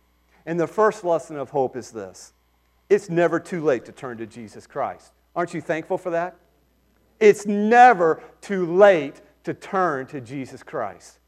And 0.46 0.60
the 0.60 0.68
first 0.68 1.04
lesson 1.04 1.38
of 1.38 1.50
hope 1.50 1.76
is 1.76 1.92
this 1.92 2.34
it's 2.90 3.10
never 3.10 3.40
too 3.40 3.64
late 3.64 3.86
to 3.86 3.92
turn 3.92 4.18
to 4.18 4.26
Jesus 4.26 4.66
Christ. 4.66 5.12
Aren't 5.36 5.54
you 5.54 5.62
thankful 5.62 5.98
for 5.98 6.12
that? 6.12 6.36
It's 7.20 7.46
never 7.46 8.22
too 8.42 8.76
late 8.76 9.22
to 9.44 9.54
turn 9.54 10.06
to 10.08 10.22
Jesus 10.22 10.64
Christ. 10.64 11.20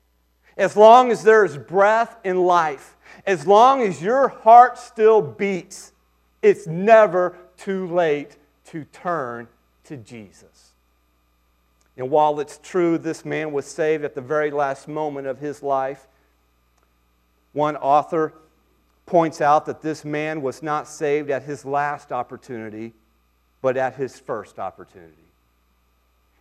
As 0.58 0.76
long 0.76 1.12
as 1.12 1.24
there 1.24 1.46
is 1.46 1.58
breath 1.58 2.18
in 2.24 2.38
life, 2.38 2.98
as 3.26 3.48
long 3.48 3.82
as 3.82 4.02
your 4.02 4.28
heart 4.28 4.78
still 4.78 5.22
beats, 5.22 5.94
it's 6.42 6.68
never 6.68 7.36
too 7.58 7.88
late 7.88 8.38
to 8.72 8.86
turn 8.86 9.48
to 9.86 9.98
Jesus. 9.98 10.72
And 11.98 12.10
while 12.10 12.40
it's 12.40 12.60
true 12.64 12.98
this 12.98 13.26
man 13.26 13.52
was 13.52 13.66
saved 13.66 14.04
at 14.04 14.16
the 14.16 14.22
very 14.22 14.52
last 14.52 14.88
moment 14.88 15.28
of 15.28 15.40
his 15.40 15.62
life, 15.62 16.08
one 17.54 17.76
author 17.78 18.34
points 19.06 19.42
out 19.42 19.66
that 19.66 19.82
this 19.82 20.06
man 20.06 20.42
was 20.42 20.62
not 20.62 20.88
saved 20.88 21.30
at 21.30 21.44
his 21.44 21.66
last 21.66 22.12
opportunity, 22.12 22.94
but 23.62 23.76
at 23.76 23.96
his 23.96 24.20
first 24.20 24.60
opportunity. 24.60 25.14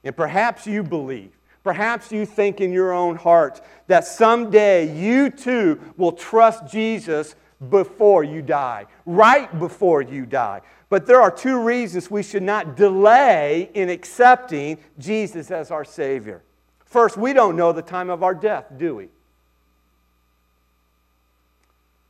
And 0.05 0.15
perhaps 0.15 0.67
you 0.67 0.83
believe, 0.83 1.33
perhaps 1.65 2.13
you 2.13 2.27
think 2.27 2.61
in 2.61 2.73
your 2.73 2.93
own 2.93 3.17
heart 3.17 3.61
that 3.87 4.07
someday 4.07 4.95
you 4.95 5.31
too 5.31 5.81
will 5.97 6.13
trust 6.13 6.71
Jesus 6.71 7.35
before 7.71 8.23
you 8.25 8.43
die, 8.43 8.87
right 9.05 9.59
before 9.59 10.03
you 10.03 10.27
die. 10.27 10.61
But 10.89 11.07
there 11.07 11.21
are 11.21 11.31
two 11.31 11.61
reasons 11.61 12.11
we 12.11 12.23
should 12.23 12.43
not 12.43 12.77
delay 12.77 13.71
in 13.75 13.91
accepting 13.91 14.79
Jesus 14.99 15.51
as 15.51 15.71
our 15.71 15.85
Savior. 15.85 16.43
First, 16.87 17.17
we 17.17 17.33
don't 17.33 17.57
know 17.57 17.73
the 17.73 17.83
time 17.83 18.09
of 18.09 18.23
our 18.23 18.35
death, 18.35 18.67
do 18.77 18.97
we? 18.97 19.09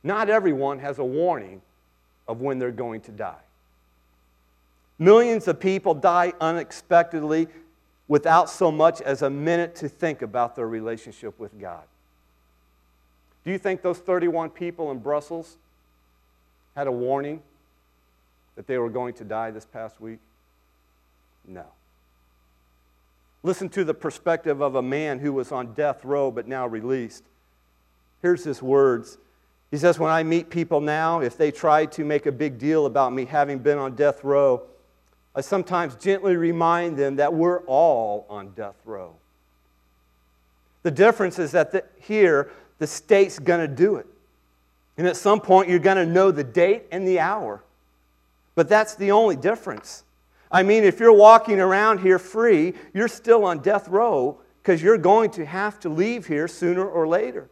Not 0.03 0.29
everyone 0.29 0.79
has 0.79 0.99
a 0.99 1.03
warning 1.03 1.61
of 2.27 2.39
when 2.39 2.59
they're 2.59 2.71
going 2.71 3.01
to 3.01 3.11
die. 3.11 3.41
Millions 4.97 5.47
of 5.47 5.59
people 5.59 5.93
die 5.93 6.33
unexpectedly 6.39 7.47
without 8.07 8.49
so 8.49 8.71
much 8.71 9.01
as 9.01 9.21
a 9.21 9.29
minute 9.29 9.75
to 9.75 9.89
think 9.89 10.21
about 10.21 10.55
their 10.55 10.67
relationship 10.67 11.37
with 11.39 11.59
God. 11.59 11.83
Do 13.45 13.51
you 13.51 13.57
think 13.57 13.81
those 13.81 13.99
31 13.99 14.49
people 14.49 14.91
in 14.91 14.99
Brussels 14.99 15.57
had 16.75 16.87
a 16.87 16.91
warning 16.91 17.41
that 18.55 18.67
they 18.67 18.77
were 18.77 18.89
going 18.89 19.13
to 19.15 19.23
die 19.23 19.51
this 19.51 19.65
past 19.65 20.01
week? 20.01 20.19
No. 21.47 21.65
Listen 23.41 23.69
to 23.69 23.83
the 23.83 23.93
perspective 23.93 24.61
of 24.61 24.75
a 24.75 24.81
man 24.81 25.19
who 25.19 25.31
was 25.31 25.51
on 25.51 25.73
death 25.73 26.03
row 26.03 26.29
but 26.29 26.47
now 26.47 26.67
released. 26.67 27.23
Here's 28.21 28.43
his 28.43 28.61
words. 28.61 29.17
He 29.71 29.77
says, 29.77 29.97
When 29.97 30.11
I 30.11 30.23
meet 30.23 30.49
people 30.49 30.81
now, 30.81 31.21
if 31.21 31.37
they 31.37 31.51
try 31.51 31.85
to 31.87 32.03
make 32.03 32.25
a 32.25 32.31
big 32.31 32.57
deal 32.57 32.85
about 32.85 33.13
me 33.13 33.25
having 33.25 33.59
been 33.59 33.77
on 33.77 33.95
death 33.95 34.23
row, 34.23 34.63
I 35.35 35.41
sometimes 35.41 35.95
gently 35.95 36.35
remind 36.35 36.97
them 36.97 37.15
that 37.17 37.33
we're 37.33 37.61
all 37.61 38.25
on 38.29 38.49
death 38.49 38.75
row. 38.83 39.15
The 40.83 40.91
difference 40.91 41.39
is 41.39 41.51
that 41.51 41.71
the, 41.71 41.83
here, 41.99 42.51
the 42.79 42.87
state's 42.87 43.37
going 43.37 43.59
to 43.59 43.73
do 43.73 43.97
it. 43.97 44.07
And 44.97 45.07
at 45.07 45.15
some 45.15 45.39
point, 45.39 45.69
you're 45.69 45.79
going 45.79 45.97
to 45.97 46.05
know 46.05 46.31
the 46.31 46.43
date 46.43 46.83
and 46.91 47.07
the 47.07 47.19
hour. 47.19 47.63
But 48.55 48.67
that's 48.67 48.95
the 48.95 49.11
only 49.11 49.35
difference. 49.35 50.03
I 50.51 50.63
mean, 50.63 50.83
if 50.83 50.99
you're 50.99 51.13
walking 51.13 51.59
around 51.59 51.99
here 51.99 52.19
free, 52.19 52.73
you're 52.93 53.07
still 53.07 53.45
on 53.45 53.59
death 53.59 53.87
row 53.87 54.39
because 54.61 54.81
you're 54.81 54.97
going 54.97 55.31
to 55.31 55.45
have 55.45 55.79
to 55.81 55.89
leave 55.89 56.27
here 56.27 56.47
sooner 56.47 56.85
or 56.85 57.07
later. 57.07 57.49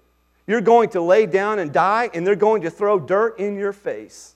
You're 0.47 0.61
going 0.61 0.89
to 0.89 1.01
lay 1.01 1.25
down 1.25 1.59
and 1.59 1.71
die, 1.71 2.09
and 2.13 2.25
they're 2.25 2.35
going 2.35 2.63
to 2.63 2.69
throw 2.69 2.99
dirt 2.99 3.37
in 3.39 3.55
your 3.55 3.73
face. 3.73 4.35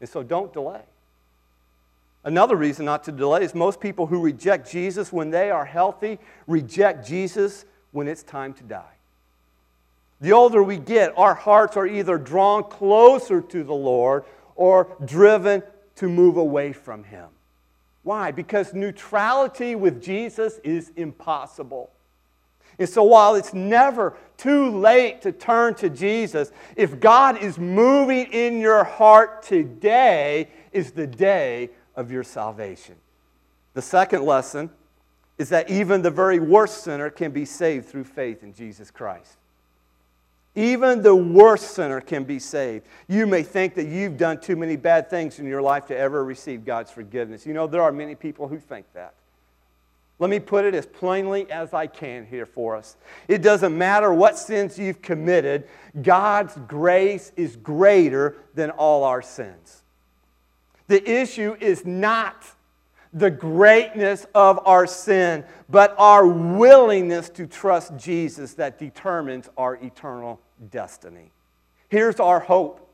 And 0.00 0.08
so 0.08 0.22
don't 0.22 0.52
delay. 0.52 0.82
Another 2.24 2.54
reason 2.54 2.84
not 2.84 3.04
to 3.04 3.12
delay 3.12 3.42
is 3.42 3.54
most 3.54 3.80
people 3.80 4.06
who 4.06 4.20
reject 4.20 4.70
Jesus 4.70 5.12
when 5.12 5.30
they 5.30 5.50
are 5.50 5.64
healthy 5.64 6.18
reject 6.46 7.06
Jesus 7.06 7.64
when 7.92 8.08
it's 8.08 8.22
time 8.22 8.52
to 8.54 8.64
die. 8.64 8.96
The 10.20 10.32
older 10.32 10.62
we 10.62 10.78
get, 10.78 11.16
our 11.16 11.34
hearts 11.34 11.76
are 11.76 11.86
either 11.86 12.18
drawn 12.18 12.64
closer 12.64 13.40
to 13.40 13.64
the 13.64 13.74
Lord 13.74 14.24
or 14.54 14.96
driven 15.04 15.62
to 15.96 16.08
move 16.08 16.36
away 16.36 16.72
from 16.72 17.04
Him. 17.04 17.28
Why? 18.02 18.30
Because 18.30 18.74
neutrality 18.74 19.74
with 19.74 20.02
Jesus 20.02 20.58
is 20.64 20.92
impossible. 20.96 21.90
And 22.78 22.88
so, 22.88 23.02
while 23.02 23.34
it's 23.34 23.52
never 23.52 24.16
too 24.36 24.70
late 24.70 25.22
to 25.22 25.32
turn 25.32 25.74
to 25.76 25.90
Jesus, 25.90 26.50
if 26.76 26.98
God 26.98 27.38
is 27.38 27.58
moving 27.58 28.26
in 28.32 28.60
your 28.60 28.82
heart 28.82 29.42
today, 29.42 30.48
is 30.72 30.92
the 30.92 31.06
day 31.06 31.70
of 31.94 32.10
your 32.10 32.24
salvation. 32.24 32.96
The 33.74 33.82
second 33.82 34.24
lesson 34.24 34.70
is 35.38 35.48
that 35.48 35.70
even 35.70 36.02
the 36.02 36.10
very 36.10 36.38
worst 36.38 36.84
sinner 36.84 37.10
can 37.10 37.32
be 37.32 37.44
saved 37.44 37.86
through 37.86 38.04
faith 38.04 38.42
in 38.42 38.54
Jesus 38.54 38.90
Christ. 38.90 39.36
Even 40.54 41.02
the 41.02 41.14
worst 41.14 41.70
sinner 41.74 42.00
can 42.00 42.24
be 42.24 42.38
saved. 42.38 42.86
You 43.08 43.26
may 43.26 43.42
think 43.42 43.74
that 43.76 43.86
you've 43.86 44.18
done 44.18 44.38
too 44.38 44.54
many 44.54 44.76
bad 44.76 45.08
things 45.08 45.38
in 45.38 45.46
your 45.46 45.62
life 45.62 45.86
to 45.86 45.96
ever 45.96 46.24
receive 46.24 46.64
God's 46.64 46.90
forgiveness. 46.90 47.46
You 47.46 47.54
know, 47.54 47.66
there 47.66 47.82
are 47.82 47.92
many 47.92 48.14
people 48.14 48.48
who 48.48 48.58
think 48.58 48.84
that. 48.92 49.14
Let 50.18 50.30
me 50.30 50.38
put 50.38 50.64
it 50.66 50.74
as 50.74 50.86
plainly 50.86 51.50
as 51.50 51.72
I 51.72 51.86
can 51.86 52.26
here 52.26 52.46
for 52.46 52.76
us. 52.76 52.96
It 53.28 53.42
doesn't 53.42 53.76
matter 53.76 54.12
what 54.12 54.38
sins 54.38 54.78
you've 54.78 55.02
committed, 55.02 55.66
God's 56.00 56.56
grace 56.68 57.32
is 57.34 57.56
greater 57.56 58.36
than 58.54 58.70
all 58.70 59.04
our 59.04 59.22
sins. 59.22 59.82
The 60.86 61.02
issue 61.10 61.56
is 61.58 61.86
not 61.86 62.44
the 63.12 63.30
greatness 63.30 64.26
of 64.34 64.60
our 64.66 64.86
sin, 64.86 65.44
but 65.68 65.94
our 65.98 66.26
willingness 66.26 67.28
to 67.30 67.46
trust 67.46 67.96
Jesus 67.96 68.54
that 68.54 68.78
determines 68.78 69.48
our 69.56 69.76
eternal 69.76 70.40
destiny. 70.70 71.30
Here's 71.88 72.20
our 72.20 72.40
hope. 72.40 72.88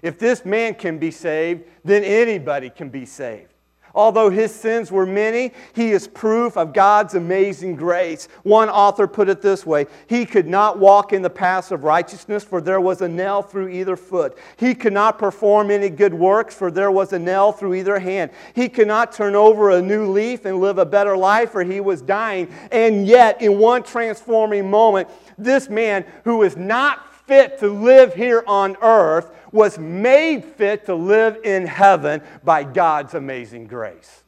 If 0.00 0.18
this 0.18 0.44
man 0.44 0.74
can 0.74 0.98
be 0.98 1.10
saved, 1.10 1.64
then 1.84 2.02
anybody 2.04 2.70
can 2.70 2.88
be 2.88 3.04
saved. 3.04 3.52
Although 3.98 4.30
his 4.30 4.54
sins 4.54 4.92
were 4.92 5.04
many, 5.04 5.52
he 5.74 5.90
is 5.90 6.06
proof 6.06 6.56
of 6.56 6.72
God's 6.72 7.16
amazing 7.16 7.74
grace. 7.74 8.28
One 8.44 8.68
author 8.68 9.08
put 9.08 9.28
it 9.28 9.42
this 9.42 9.66
way 9.66 9.86
He 10.06 10.24
could 10.24 10.46
not 10.46 10.78
walk 10.78 11.12
in 11.12 11.20
the 11.20 11.28
paths 11.28 11.72
of 11.72 11.82
righteousness, 11.82 12.44
for 12.44 12.60
there 12.60 12.80
was 12.80 13.02
a 13.02 13.08
nail 13.08 13.42
through 13.42 13.70
either 13.70 13.96
foot. 13.96 14.38
He 14.56 14.72
could 14.76 14.92
not 14.92 15.18
perform 15.18 15.72
any 15.72 15.90
good 15.90 16.14
works, 16.14 16.54
for 16.54 16.70
there 16.70 16.92
was 16.92 17.12
a 17.12 17.18
nail 17.18 17.50
through 17.50 17.74
either 17.74 17.98
hand. 17.98 18.30
He 18.54 18.68
could 18.68 18.86
not 18.86 19.10
turn 19.10 19.34
over 19.34 19.70
a 19.70 19.82
new 19.82 20.06
leaf 20.12 20.44
and 20.44 20.60
live 20.60 20.78
a 20.78 20.86
better 20.86 21.16
life, 21.16 21.50
for 21.50 21.64
he 21.64 21.80
was 21.80 22.00
dying. 22.00 22.54
And 22.70 23.04
yet, 23.04 23.42
in 23.42 23.58
one 23.58 23.82
transforming 23.82 24.70
moment, 24.70 25.08
this 25.36 25.68
man 25.68 26.04
who 26.22 26.36
was 26.36 26.56
not 26.56 27.12
fit 27.26 27.58
to 27.58 27.68
live 27.68 28.14
here 28.14 28.44
on 28.46 28.76
earth 28.80 29.32
was 29.52 29.78
made 29.78 30.44
fit 30.44 30.86
to 30.86 30.94
live 30.94 31.38
in 31.44 31.66
heaven 31.66 32.22
by 32.44 32.64
God's 32.64 33.14
amazing 33.14 33.66
grace. 33.66 34.22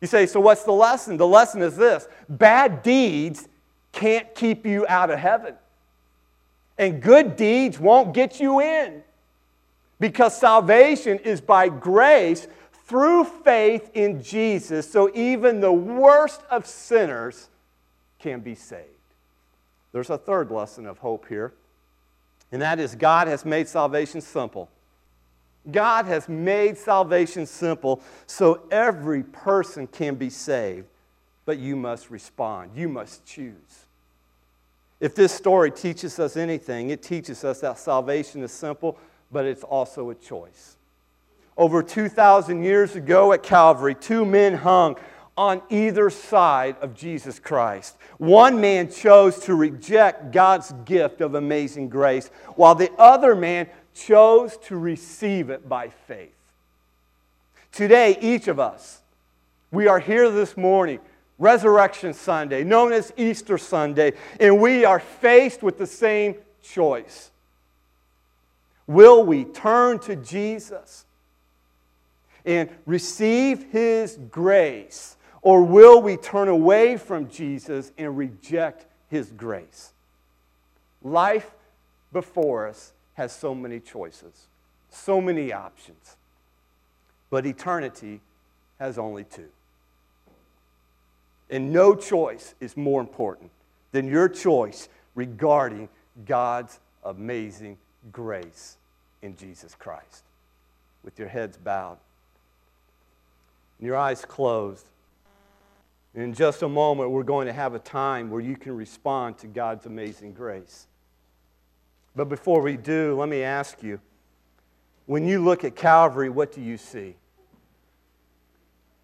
You 0.00 0.08
say, 0.08 0.26
so 0.26 0.40
what's 0.40 0.64
the 0.64 0.72
lesson? 0.72 1.16
The 1.16 1.26
lesson 1.26 1.62
is 1.62 1.76
this 1.76 2.06
bad 2.28 2.82
deeds 2.82 3.48
can't 3.92 4.34
keep 4.34 4.66
you 4.66 4.86
out 4.88 5.10
of 5.10 5.18
heaven, 5.18 5.54
and 6.76 7.00
good 7.00 7.36
deeds 7.36 7.78
won't 7.78 8.12
get 8.12 8.40
you 8.40 8.60
in 8.60 9.02
because 10.00 10.38
salvation 10.38 11.18
is 11.20 11.40
by 11.40 11.68
grace 11.68 12.48
through 12.86 13.24
faith 13.24 13.90
in 13.94 14.22
Jesus, 14.22 14.90
so 14.90 15.10
even 15.14 15.60
the 15.60 15.72
worst 15.72 16.42
of 16.50 16.66
sinners 16.66 17.48
can 18.18 18.40
be 18.40 18.54
saved. 18.54 18.88
There's 19.92 20.10
a 20.10 20.18
third 20.18 20.50
lesson 20.50 20.86
of 20.86 20.98
hope 20.98 21.26
here 21.28 21.54
and 22.52 22.62
that 22.62 22.78
is 22.78 22.94
God 22.94 23.28
has 23.28 23.44
made 23.44 23.68
salvation 23.68 24.20
simple. 24.20 24.68
God 25.70 26.04
has 26.06 26.28
made 26.28 26.76
salvation 26.76 27.46
simple 27.46 28.02
so 28.26 28.62
every 28.70 29.22
person 29.22 29.86
can 29.86 30.14
be 30.14 30.30
saved, 30.30 30.86
but 31.46 31.58
you 31.58 31.74
must 31.74 32.10
respond. 32.10 32.72
You 32.74 32.88
must 32.88 33.24
choose. 33.24 33.86
If 35.00 35.14
this 35.14 35.32
story 35.32 35.70
teaches 35.70 36.18
us 36.18 36.36
anything, 36.36 36.90
it 36.90 37.02
teaches 37.02 37.44
us 37.44 37.60
that 37.60 37.78
salvation 37.78 38.42
is 38.42 38.52
simple, 38.52 38.98
but 39.32 39.44
it's 39.44 39.64
also 39.64 40.10
a 40.10 40.14
choice. 40.14 40.76
Over 41.56 41.82
2,000 41.82 42.62
years 42.62 42.96
ago 42.96 43.32
at 43.32 43.42
Calvary, 43.42 43.94
two 43.94 44.24
men 44.24 44.54
hung 44.54 44.96
on 45.36 45.62
either 45.68 46.10
side 46.10 46.76
of 46.80 46.94
Jesus 46.94 47.38
Christ. 47.38 47.96
One 48.18 48.60
man 48.60 48.90
chose 48.90 49.40
to 49.40 49.54
reject 49.54 50.32
God's 50.32 50.72
gift 50.84 51.20
of 51.20 51.34
amazing 51.34 51.88
grace, 51.88 52.28
while 52.54 52.74
the 52.74 52.92
other 52.98 53.34
man 53.34 53.68
chose 53.94 54.56
to 54.58 54.76
receive 54.76 55.50
it 55.50 55.68
by 55.68 55.88
faith. 55.88 56.30
Today, 57.72 58.16
each 58.20 58.46
of 58.46 58.60
us, 58.60 59.00
we 59.72 59.88
are 59.88 59.98
here 59.98 60.30
this 60.30 60.56
morning, 60.56 61.00
Resurrection 61.38 62.14
Sunday, 62.14 62.62
known 62.62 62.92
as 62.92 63.12
Easter 63.16 63.58
Sunday, 63.58 64.12
and 64.38 64.60
we 64.60 64.84
are 64.84 65.00
faced 65.00 65.64
with 65.64 65.78
the 65.78 65.86
same 65.86 66.36
choice. 66.62 67.32
Will 68.86 69.24
we 69.24 69.44
turn 69.44 69.98
to 70.00 70.14
Jesus 70.14 71.06
and 72.44 72.68
receive 72.86 73.72
His 73.72 74.18
grace 74.30 75.16
or 75.44 75.62
will 75.62 76.00
we 76.00 76.16
turn 76.16 76.48
away 76.48 76.96
from 76.96 77.28
Jesus 77.28 77.92
and 77.98 78.16
reject 78.16 78.86
his 79.10 79.30
grace? 79.30 79.92
Life 81.02 81.50
before 82.12 82.66
us 82.66 82.94
has 83.12 83.30
so 83.30 83.54
many 83.54 83.78
choices, 83.78 84.46
so 84.88 85.20
many 85.20 85.52
options. 85.52 86.16
But 87.28 87.44
eternity 87.44 88.22
has 88.78 88.96
only 88.96 89.24
two. 89.24 89.50
And 91.50 91.72
no 91.72 91.94
choice 91.94 92.54
is 92.58 92.74
more 92.74 93.02
important 93.02 93.50
than 93.92 94.08
your 94.08 94.30
choice 94.30 94.88
regarding 95.14 95.90
God's 96.24 96.80
amazing 97.04 97.76
grace 98.10 98.78
in 99.20 99.36
Jesus 99.36 99.74
Christ. 99.74 100.24
With 101.04 101.18
your 101.18 101.28
heads 101.28 101.58
bowed 101.58 101.98
and 103.78 103.86
your 103.86 103.96
eyes 103.96 104.24
closed, 104.24 104.86
in 106.14 106.32
just 106.32 106.62
a 106.62 106.68
moment, 106.68 107.10
we're 107.10 107.24
going 107.24 107.46
to 107.46 107.52
have 107.52 107.74
a 107.74 107.78
time 107.78 108.30
where 108.30 108.40
you 108.40 108.56
can 108.56 108.76
respond 108.76 109.38
to 109.38 109.46
God's 109.46 109.86
amazing 109.86 110.32
grace. 110.32 110.86
But 112.14 112.28
before 112.28 112.62
we 112.62 112.76
do, 112.76 113.18
let 113.18 113.28
me 113.28 113.42
ask 113.42 113.82
you 113.82 114.00
when 115.06 115.26
you 115.26 115.42
look 115.42 115.64
at 115.64 115.74
Calvary, 115.76 116.30
what 116.30 116.52
do 116.52 116.60
you 116.60 116.76
see? 116.78 117.16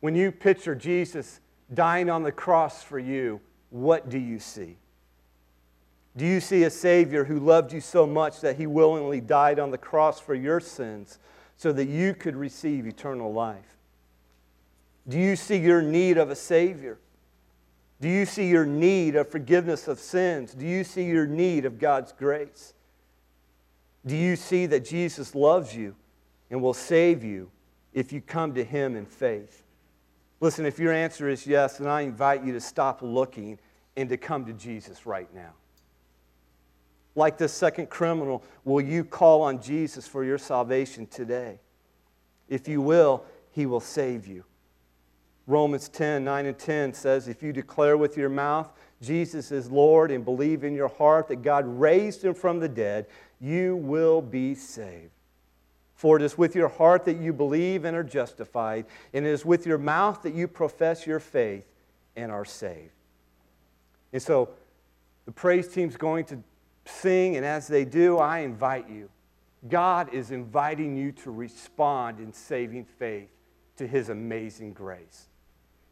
When 0.01 0.15
you 0.15 0.33
picture 0.33 0.75
Jesus 0.75 1.41
dying 1.75 2.09
on 2.09 2.23
the 2.23 2.33
cross 2.33 2.83
for 2.83 2.99
you, 2.99 3.41
what 3.71 4.09
do 4.09 4.19
you 4.19 4.39
see? 4.39 4.77
Do 6.17 6.25
you 6.27 6.41
see 6.41 6.65
a 6.65 6.71
Savior 6.71 7.25
who 7.25 7.39
loved 7.39 7.73
you 7.73 7.81
so 7.81 8.07
much 8.07 8.41
that 8.41 8.57
he 8.57 8.67
willingly 8.67 9.21
died 9.21 9.59
on 9.59 9.71
the 9.71 9.79
cross 9.79 10.19
for 10.19 10.35
your 10.35 10.59
sins 10.59 11.19
so 11.57 11.73
that 11.73 11.87
you 11.87 12.15
could 12.15 12.35
receive 12.35 12.87
eternal 12.87 13.33
life? 13.33 13.77
Do 15.11 15.19
you 15.19 15.35
see 15.35 15.57
your 15.57 15.83
need 15.83 16.19
of 16.19 16.31
a 16.31 16.37
Savior? 16.37 17.01
Do 18.01 18.09
you 18.09 18.25
see 18.25 18.49
your 18.49 18.65
need 18.65 19.17
of 19.17 19.29
forgiveness 19.29 19.89
of 19.89 19.99
sins? 19.99 20.55
Do 20.55 20.65
you 20.65 20.85
see 20.85 21.05
your 21.05 21.27
need 21.27 21.65
of 21.65 21.81
God's 21.81 22.13
grace? 22.13 22.75
Do 24.07 24.17
you 24.17 24.37
see 24.37 24.67
that 24.67 24.85
Jesus 24.85 25.35
loves 25.35 25.75
you 25.75 25.97
and 26.49 26.63
will 26.63 26.75
save 26.75 27.25
you 27.25 27.51
if 27.93 28.13
you 28.13 28.21
come 28.21 28.55
to 28.55 28.63
him 28.63 28.95
in 28.95 29.05
faith? 29.05 29.65
Listen, 30.39 30.65
if 30.65 30.79
your 30.79 30.93
answer 30.93 31.29
is 31.29 31.45
yes, 31.45 31.79
then 31.79 31.89
I 31.89 32.03
invite 32.03 32.45
you 32.45 32.53
to 32.53 32.61
stop 32.61 33.03
looking 33.03 33.59
and 33.97 34.09
to 34.11 34.17
come 34.17 34.47
to 34.47 34.53
Jesus 34.53 35.07
right 35.07 35.29
now. 35.35 35.55
Like 37.17 37.37
this 37.37 37.53
second 37.53 37.91
criminal, 37.91 38.45
will 38.65 38.81
you 38.81 39.03
call 39.03 39.43
on 39.43 39.61
Jesus 39.61 40.07
for 40.07 40.23
your 40.25 40.39
salvation 40.39 41.09
today? 41.09 41.59
If 42.49 42.69
you 42.69 42.81
will, 42.81 43.25
he 43.51 43.67
will 43.67 43.81
save 43.81 44.29
you. 44.29 44.45
Romans 45.51 45.89
10 45.89 46.25
9 46.25 46.47
and 46.47 46.59
10 46.59 46.95
says, 46.95 47.29
If 47.29 47.43
you 47.43 47.53
declare 47.53 47.97
with 47.97 48.17
your 48.17 48.29
mouth 48.29 48.71
Jesus 49.03 49.51
is 49.51 49.71
Lord 49.71 50.11
and 50.11 50.25
believe 50.25 50.63
in 50.63 50.75
your 50.75 50.89
heart 50.89 51.29
that 51.29 51.43
God 51.43 51.65
raised 51.67 52.23
him 52.23 52.35
from 52.35 52.61
the 52.61 52.69
dead, 52.69 53.07
you 53.41 53.77
will 53.77 54.21
be 54.21 54.55
saved. 54.55 55.11
For 55.95 56.17
it 56.17 56.23
is 56.23 56.37
with 56.37 56.55
your 56.55 56.69
heart 56.69 57.05
that 57.07 57.19
you 57.19 57.33
believe 57.33 57.85
and 57.85 57.97
are 57.97 58.05
justified, 58.05 58.87
and 59.13 59.27
it 59.27 59.31
is 59.31 59.45
with 59.45 59.67
your 59.67 59.79
mouth 59.79 60.23
that 60.23 60.35
you 60.35 60.49
profess 60.49 61.07
your 61.07 61.21
faith 61.21 61.65
and 62.17 62.31
are 62.31 62.45
saved. 62.45 62.93
And 64.13 64.23
so 64.23 64.51
the 65.25 65.33
praise 65.33 65.69
team's 65.69 65.97
going 65.97 66.27
to 66.27 66.43
sing, 66.85 67.37
and 67.37 67.45
as 67.45 67.69
they 67.69 67.85
do, 67.85 68.19
I 68.19 68.41
invite 68.41 68.89
you. 68.89 69.09
God 69.69 70.13
is 70.13 70.31
inviting 70.31 70.97
you 70.97 71.13
to 71.13 71.31
respond 71.31 72.19
in 72.19 72.33
saving 72.33 72.85
faith 72.85 73.29
to 73.77 73.87
his 73.87 74.09
amazing 74.09 74.73
grace. 74.73 75.30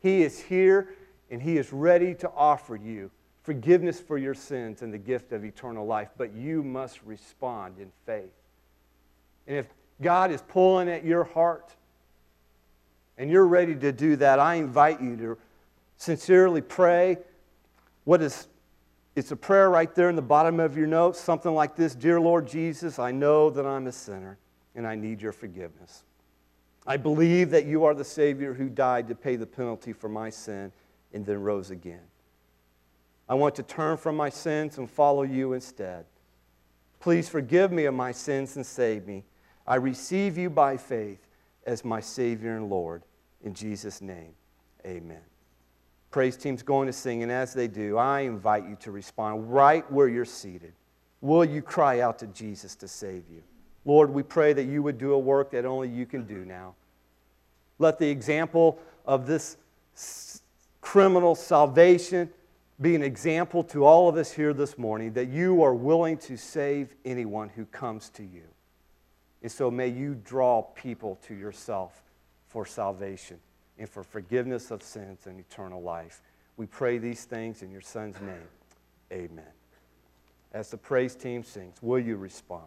He 0.00 0.22
is 0.22 0.38
here 0.40 0.94
and 1.30 1.42
he 1.42 1.58
is 1.58 1.72
ready 1.72 2.14
to 2.16 2.30
offer 2.30 2.76
you 2.76 3.10
forgiveness 3.42 3.98
for 3.98 4.18
your 4.18 4.34
sins 4.34 4.82
and 4.82 4.92
the 4.92 4.98
gift 4.98 5.32
of 5.32 5.44
eternal 5.44 5.86
life, 5.86 6.08
but 6.18 6.34
you 6.34 6.62
must 6.62 7.02
respond 7.02 7.78
in 7.78 7.90
faith. 8.04 8.30
And 9.46 9.56
if 9.56 9.66
God 10.02 10.30
is 10.30 10.42
pulling 10.42 10.88
at 10.88 11.04
your 11.04 11.24
heart 11.24 11.74
and 13.16 13.30
you're 13.30 13.46
ready 13.46 13.74
to 13.74 13.90
do 13.90 14.16
that, 14.16 14.38
I 14.38 14.56
invite 14.56 15.00
you 15.00 15.16
to 15.16 15.38
sincerely 15.96 16.60
pray 16.60 17.18
what 18.04 18.22
is 18.22 18.48
it's 19.16 19.32
a 19.32 19.36
prayer 19.36 19.68
right 19.68 19.92
there 19.96 20.08
in 20.10 20.14
the 20.14 20.22
bottom 20.22 20.60
of 20.60 20.76
your 20.76 20.86
notes, 20.86 21.18
something 21.18 21.52
like 21.52 21.74
this 21.74 21.94
Dear 21.94 22.20
Lord 22.20 22.46
Jesus, 22.46 23.00
I 23.00 23.10
know 23.10 23.50
that 23.50 23.66
I'm 23.66 23.88
a 23.88 23.92
sinner 23.92 24.38
and 24.76 24.86
I 24.86 24.94
need 24.94 25.20
your 25.20 25.32
forgiveness. 25.32 26.04
I 26.88 26.96
believe 26.96 27.50
that 27.50 27.66
you 27.66 27.84
are 27.84 27.92
the 27.92 28.02
Savior 28.02 28.54
who 28.54 28.70
died 28.70 29.08
to 29.08 29.14
pay 29.14 29.36
the 29.36 29.46
penalty 29.46 29.92
for 29.92 30.08
my 30.08 30.30
sin 30.30 30.72
and 31.12 31.24
then 31.26 31.42
rose 31.42 31.70
again. 31.70 32.00
I 33.28 33.34
want 33.34 33.54
to 33.56 33.62
turn 33.62 33.98
from 33.98 34.16
my 34.16 34.30
sins 34.30 34.78
and 34.78 34.90
follow 34.90 35.22
you 35.22 35.52
instead. 35.52 36.06
Please 36.98 37.28
forgive 37.28 37.72
me 37.72 37.84
of 37.84 37.92
my 37.92 38.10
sins 38.10 38.56
and 38.56 38.64
save 38.64 39.06
me. 39.06 39.24
I 39.66 39.74
receive 39.74 40.38
you 40.38 40.48
by 40.48 40.78
faith 40.78 41.26
as 41.66 41.84
my 41.84 42.00
Savior 42.00 42.56
and 42.56 42.70
Lord. 42.70 43.02
In 43.44 43.52
Jesus' 43.52 44.00
name, 44.00 44.32
amen. 44.86 45.20
Praise 46.10 46.38
team's 46.38 46.62
going 46.62 46.86
to 46.86 46.92
sing, 46.94 47.22
and 47.22 47.30
as 47.30 47.52
they 47.52 47.68
do, 47.68 47.98
I 47.98 48.20
invite 48.20 48.66
you 48.66 48.76
to 48.76 48.90
respond 48.92 49.52
right 49.52 49.88
where 49.92 50.08
you're 50.08 50.24
seated. 50.24 50.72
Will 51.20 51.44
you 51.44 51.60
cry 51.60 52.00
out 52.00 52.18
to 52.20 52.28
Jesus 52.28 52.74
to 52.76 52.88
save 52.88 53.24
you? 53.30 53.42
Lord, 53.88 54.10
we 54.10 54.22
pray 54.22 54.52
that 54.52 54.64
you 54.64 54.82
would 54.82 54.98
do 54.98 55.14
a 55.14 55.18
work 55.18 55.50
that 55.52 55.64
only 55.64 55.88
you 55.88 56.04
can 56.04 56.26
do 56.26 56.44
now. 56.44 56.74
Let 57.78 57.98
the 57.98 58.06
example 58.06 58.78
of 59.06 59.26
this 59.26 59.56
criminal 60.82 61.34
salvation 61.34 62.28
be 62.78 62.94
an 62.94 63.02
example 63.02 63.64
to 63.64 63.86
all 63.86 64.06
of 64.06 64.18
us 64.18 64.30
here 64.30 64.52
this 64.52 64.76
morning 64.76 65.14
that 65.14 65.28
you 65.28 65.62
are 65.62 65.72
willing 65.72 66.18
to 66.18 66.36
save 66.36 66.94
anyone 67.06 67.48
who 67.48 67.64
comes 67.64 68.10
to 68.10 68.22
you. 68.22 68.42
And 69.40 69.50
so 69.50 69.70
may 69.70 69.88
you 69.88 70.14
draw 70.22 70.60
people 70.60 71.18
to 71.26 71.34
yourself 71.34 72.02
for 72.46 72.66
salvation 72.66 73.38
and 73.78 73.88
for 73.88 74.02
forgiveness 74.02 74.70
of 74.70 74.82
sins 74.82 75.26
and 75.26 75.40
eternal 75.40 75.80
life. 75.80 76.20
We 76.58 76.66
pray 76.66 76.98
these 76.98 77.24
things 77.24 77.62
in 77.62 77.70
your 77.70 77.80
Son's 77.80 78.20
name. 78.20 78.48
Amen. 79.10 79.52
As 80.52 80.70
the 80.70 80.76
praise 80.76 81.14
team 81.14 81.42
sings, 81.42 81.76
will 81.80 81.98
you 81.98 82.16
respond? 82.16 82.66